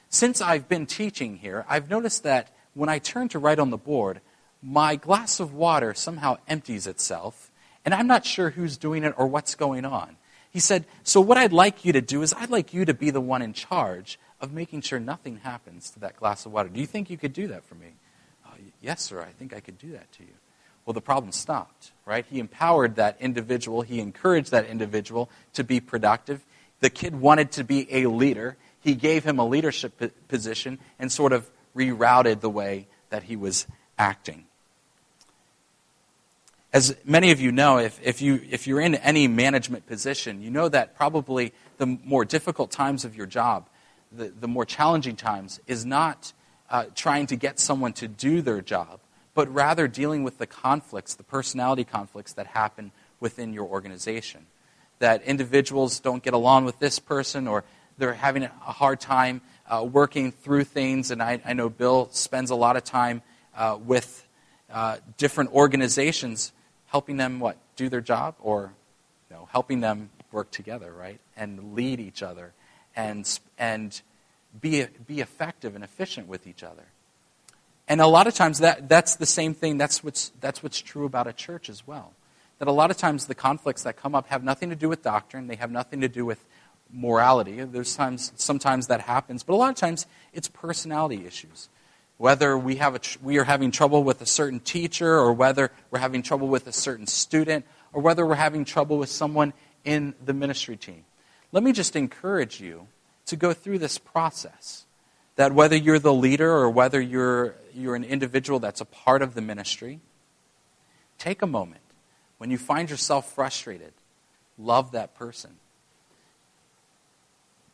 Since 0.09 0.39
I've 0.41 0.69
been 0.69 0.85
teaching 0.85 1.37
here, 1.37 1.65
I've 1.67 1.89
noticed 1.89 2.23
that 2.23 2.55
when 2.73 2.89
I 2.89 2.99
turn 2.99 3.27
to 3.29 3.39
write 3.39 3.59
on 3.59 3.69
the 3.69 3.77
board, 3.77 4.21
my 4.61 4.95
glass 4.95 5.39
of 5.39 5.53
water 5.53 5.93
somehow 5.93 6.37
empties 6.47 6.87
itself, 6.87 7.51
and 7.83 7.93
I'm 7.93 8.07
not 8.07 8.25
sure 8.25 8.51
who's 8.51 8.77
doing 8.77 9.03
it 9.03 9.13
or 9.17 9.27
what's 9.27 9.55
going 9.55 9.85
on. 9.85 10.17
He 10.49 10.59
said, 10.59 10.85
So, 11.03 11.19
what 11.21 11.37
I'd 11.37 11.53
like 11.53 11.85
you 11.85 11.93
to 11.93 12.01
do 12.01 12.21
is, 12.21 12.33
I'd 12.33 12.49
like 12.49 12.73
you 12.73 12.85
to 12.85 12.93
be 12.93 13.09
the 13.09 13.21
one 13.21 13.41
in 13.41 13.53
charge 13.53 14.19
of 14.41 14.53
making 14.53 14.81
sure 14.81 14.99
nothing 14.99 15.37
happens 15.37 15.89
to 15.91 15.99
that 15.99 16.17
glass 16.17 16.45
of 16.45 16.51
water. 16.51 16.69
Do 16.69 16.79
you 16.79 16.85
think 16.85 17.09
you 17.09 17.17
could 17.17 17.33
do 17.33 17.47
that 17.47 17.63
for 17.63 17.75
me? 17.75 17.93
Oh, 18.45 18.51
yes, 18.81 19.01
sir, 19.01 19.21
I 19.21 19.31
think 19.31 19.53
I 19.53 19.59
could 19.59 19.77
do 19.77 19.91
that 19.91 20.11
to 20.13 20.23
you. 20.23 20.33
Well, 20.85 20.93
the 20.93 21.01
problem 21.01 21.31
stopped, 21.31 21.91
right? 22.05 22.25
He 22.29 22.39
empowered 22.39 22.95
that 22.95 23.17
individual, 23.19 23.81
he 23.81 23.99
encouraged 23.99 24.51
that 24.51 24.67
individual 24.67 25.29
to 25.53 25.63
be 25.63 25.79
productive. 25.79 26.45
The 26.79 26.89
kid 26.89 27.19
wanted 27.19 27.51
to 27.53 27.63
be 27.63 27.87
a 27.91 28.07
leader. 28.07 28.57
He 28.81 28.93
gave 28.93 29.23
him 29.23 29.39
a 29.39 29.45
leadership 29.45 29.99
position 30.27 30.77
and 30.99 31.11
sort 31.11 31.33
of 31.33 31.49
rerouted 31.75 32.41
the 32.41 32.49
way 32.49 32.87
that 33.09 33.23
he 33.23 33.35
was 33.35 33.65
acting. 33.97 34.45
As 36.71 36.95
many 37.05 37.31
of 37.31 37.39
you 37.39 37.51
know, 37.51 37.79
if, 37.79 37.99
if, 38.03 38.21
you, 38.21 38.41
if 38.49 38.67
you're 38.67 38.81
in 38.81 38.95
any 38.95 39.27
management 39.27 39.87
position, 39.87 40.41
you 40.41 40.51
know 40.51 40.67
that 40.67 40.95
probably 40.95 41.53
the 41.77 41.85
more 41.85 42.25
difficult 42.25 42.69
times 42.69 43.05
of 43.05 43.15
your 43.15 43.25
job, 43.25 43.67
the, 44.11 44.31
the 44.39 44.47
more 44.47 44.65
challenging 44.65 45.15
times, 45.15 45.59
is 45.67 45.85
not 45.85 46.33
uh, 46.69 46.85
trying 46.95 47.27
to 47.27 47.35
get 47.35 47.59
someone 47.59 47.93
to 47.93 48.07
do 48.07 48.41
their 48.41 48.61
job, 48.61 48.99
but 49.33 49.53
rather 49.53 49.87
dealing 49.87 50.23
with 50.23 50.37
the 50.37 50.47
conflicts, 50.47 51.15
the 51.15 51.23
personality 51.23 51.83
conflicts 51.83 52.33
that 52.33 52.47
happen 52.47 52.91
within 53.19 53.53
your 53.53 53.65
organization. 53.65 54.45
That 54.99 55.23
individuals 55.23 55.99
don't 55.99 56.23
get 56.23 56.33
along 56.33 56.65
with 56.65 56.79
this 56.79 56.99
person, 56.99 57.47
or 57.47 57.63
they're 57.97 58.13
having 58.13 58.43
a 58.43 58.49
hard 58.49 58.99
time 58.99 59.41
uh, 59.67 59.83
working 59.83 60.31
through 60.31 60.63
things. 60.63 61.11
And 61.11 61.21
I, 61.21 61.41
I, 61.45 61.53
know 61.53 61.69
Bill 61.69 62.09
spends 62.11 62.49
a 62.49 62.55
lot 62.55 62.77
of 62.77 62.83
time 62.83 63.21
uh, 63.55 63.77
with 63.83 64.25
uh, 64.71 64.97
different 65.17 65.51
organizations 65.51 66.51
helping 66.87 67.17
them 67.17 67.39
what 67.39 67.57
do 67.75 67.89
their 67.89 68.01
job 68.01 68.35
or 68.39 68.73
you 69.29 69.35
know, 69.35 69.47
helping 69.51 69.79
them 69.79 70.09
work 70.31 70.51
together 70.51 70.91
right 70.93 71.19
and 71.37 71.73
lead 71.73 71.99
each 71.99 72.21
other 72.21 72.53
and 72.95 73.39
and 73.57 74.01
be 74.59 74.85
be 75.05 75.19
effective 75.19 75.75
and 75.75 75.83
efficient 75.83 76.27
with 76.27 76.47
each 76.47 76.63
other. 76.63 76.85
And 77.87 78.01
a 78.01 78.07
lot 78.07 78.27
of 78.27 78.33
times 78.33 78.59
that 78.59 78.89
that's 78.89 79.15
the 79.15 79.25
same 79.25 79.53
thing 79.53 79.77
that's 79.77 80.03
what's 80.03 80.31
that's 80.39 80.63
what's 80.63 80.79
true 80.81 81.05
about 81.05 81.27
a 81.27 81.33
church 81.33 81.69
as 81.69 81.85
well. 81.85 82.13
That 82.59 82.67
a 82.67 82.71
lot 82.71 82.89
of 82.89 82.97
times 82.97 83.27
the 83.27 83.35
conflicts 83.35 83.83
that 83.83 83.97
come 83.97 84.15
up 84.15 84.27
have 84.27 84.43
nothing 84.43 84.69
to 84.69 84.75
do 84.75 84.89
with 84.89 85.03
doctrine 85.03 85.47
they 85.47 85.55
have 85.55 85.71
nothing 85.71 86.01
to 86.01 86.07
do 86.07 86.25
with 86.25 86.43
morality. 86.91 87.63
There's 87.63 87.95
times 87.95 88.31
sometimes 88.35 88.87
that 88.87 89.01
happens 89.01 89.43
but 89.43 89.53
a 89.53 89.57
lot 89.57 89.69
of 89.69 89.75
times 89.75 90.05
it's 90.33 90.47
personality 90.47 91.25
issues. 91.25 91.69
Whether 92.17 92.57
we, 92.57 92.77
have 92.77 92.95
a, 92.95 93.01
we 93.21 93.39
are 93.39 93.43
having 93.43 93.71
trouble 93.71 94.01
with 94.01 94.21
a 94.21 94.25
certain 94.25 94.61
teacher, 94.61 95.19
or 95.19 95.33
whether 95.33 95.69
we're 95.91 95.99
having 95.99 96.23
trouble 96.23 96.47
with 96.47 96.65
a 96.65 96.71
certain 96.71 97.07
student, 97.07 97.65
or 97.91 98.01
whether 98.01 98.25
we're 98.25 98.35
having 98.35 98.63
trouble 98.63 98.97
with 98.97 99.09
someone 99.09 99.51
in 99.83 100.15
the 100.23 100.33
ministry 100.33 100.77
team. 100.77 101.03
Let 101.55 101.63
me 101.63 101.71
just 101.71 101.95
encourage 101.95 102.59
you 102.59 102.89
to 103.27 103.37
go 103.37 103.53
through 103.53 103.79
this 103.79 103.97
process. 103.97 104.85
That 105.37 105.53
whether 105.53 105.77
you're 105.77 105.99
the 105.99 106.13
leader 106.13 106.51
or 106.51 106.69
whether 106.69 106.99
you're, 106.99 107.55
you're 107.73 107.95
an 107.95 108.03
individual 108.03 108.59
that's 108.59 108.81
a 108.81 108.85
part 108.85 109.21
of 109.21 109.35
the 109.35 109.41
ministry, 109.41 110.01
take 111.17 111.41
a 111.41 111.47
moment. 111.47 111.79
When 112.39 112.51
you 112.51 112.57
find 112.57 112.89
yourself 112.89 113.31
frustrated, 113.33 113.93
love 114.57 114.91
that 114.91 115.15
person. 115.15 115.51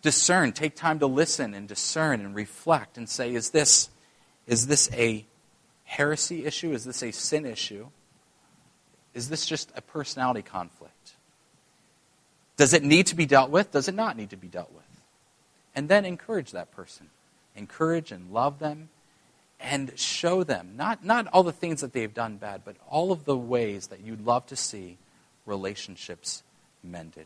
Discern, 0.03 0.51
take 0.51 0.75
time 0.75 0.99
to 0.99 1.07
listen 1.07 1.55
and 1.55 1.67
discern 1.67 2.21
and 2.21 2.35
reflect 2.35 2.99
and 2.99 3.09
say, 3.09 3.33
is 3.33 3.49
this 3.49 3.89
is 4.45 4.67
this 4.67 4.91
a 4.93 5.25
heresy 5.85 6.45
issue? 6.45 6.71
Is 6.73 6.85
this 6.85 7.01
a 7.01 7.09
sin 7.09 7.47
issue? 7.47 7.87
Is 9.15 9.29
this 9.29 9.47
just 9.47 9.71
a 9.75 9.81
personality 9.81 10.43
conflict? 10.43 11.00
Does 12.61 12.75
it 12.75 12.83
need 12.83 13.07
to 13.07 13.15
be 13.15 13.25
dealt 13.25 13.49
with? 13.49 13.71
Does 13.71 13.87
it 13.87 13.95
not 13.95 14.15
need 14.15 14.29
to 14.29 14.37
be 14.37 14.47
dealt 14.47 14.71
with? 14.71 14.83
And 15.73 15.89
then 15.89 16.05
encourage 16.05 16.51
that 16.51 16.71
person. 16.71 17.09
Encourage 17.55 18.11
and 18.11 18.31
love 18.31 18.59
them 18.59 18.89
and 19.59 19.91
show 19.97 20.43
them 20.43 20.73
not, 20.77 21.03
not 21.03 21.25
all 21.33 21.41
the 21.41 21.51
things 21.51 21.81
that 21.81 21.91
they've 21.91 22.13
done 22.13 22.37
bad, 22.37 22.61
but 22.63 22.75
all 22.87 23.11
of 23.11 23.25
the 23.25 23.35
ways 23.35 23.87
that 23.87 24.01
you'd 24.01 24.23
love 24.23 24.45
to 24.45 24.55
see 24.55 24.99
relationships 25.47 26.43
mended. 26.83 27.25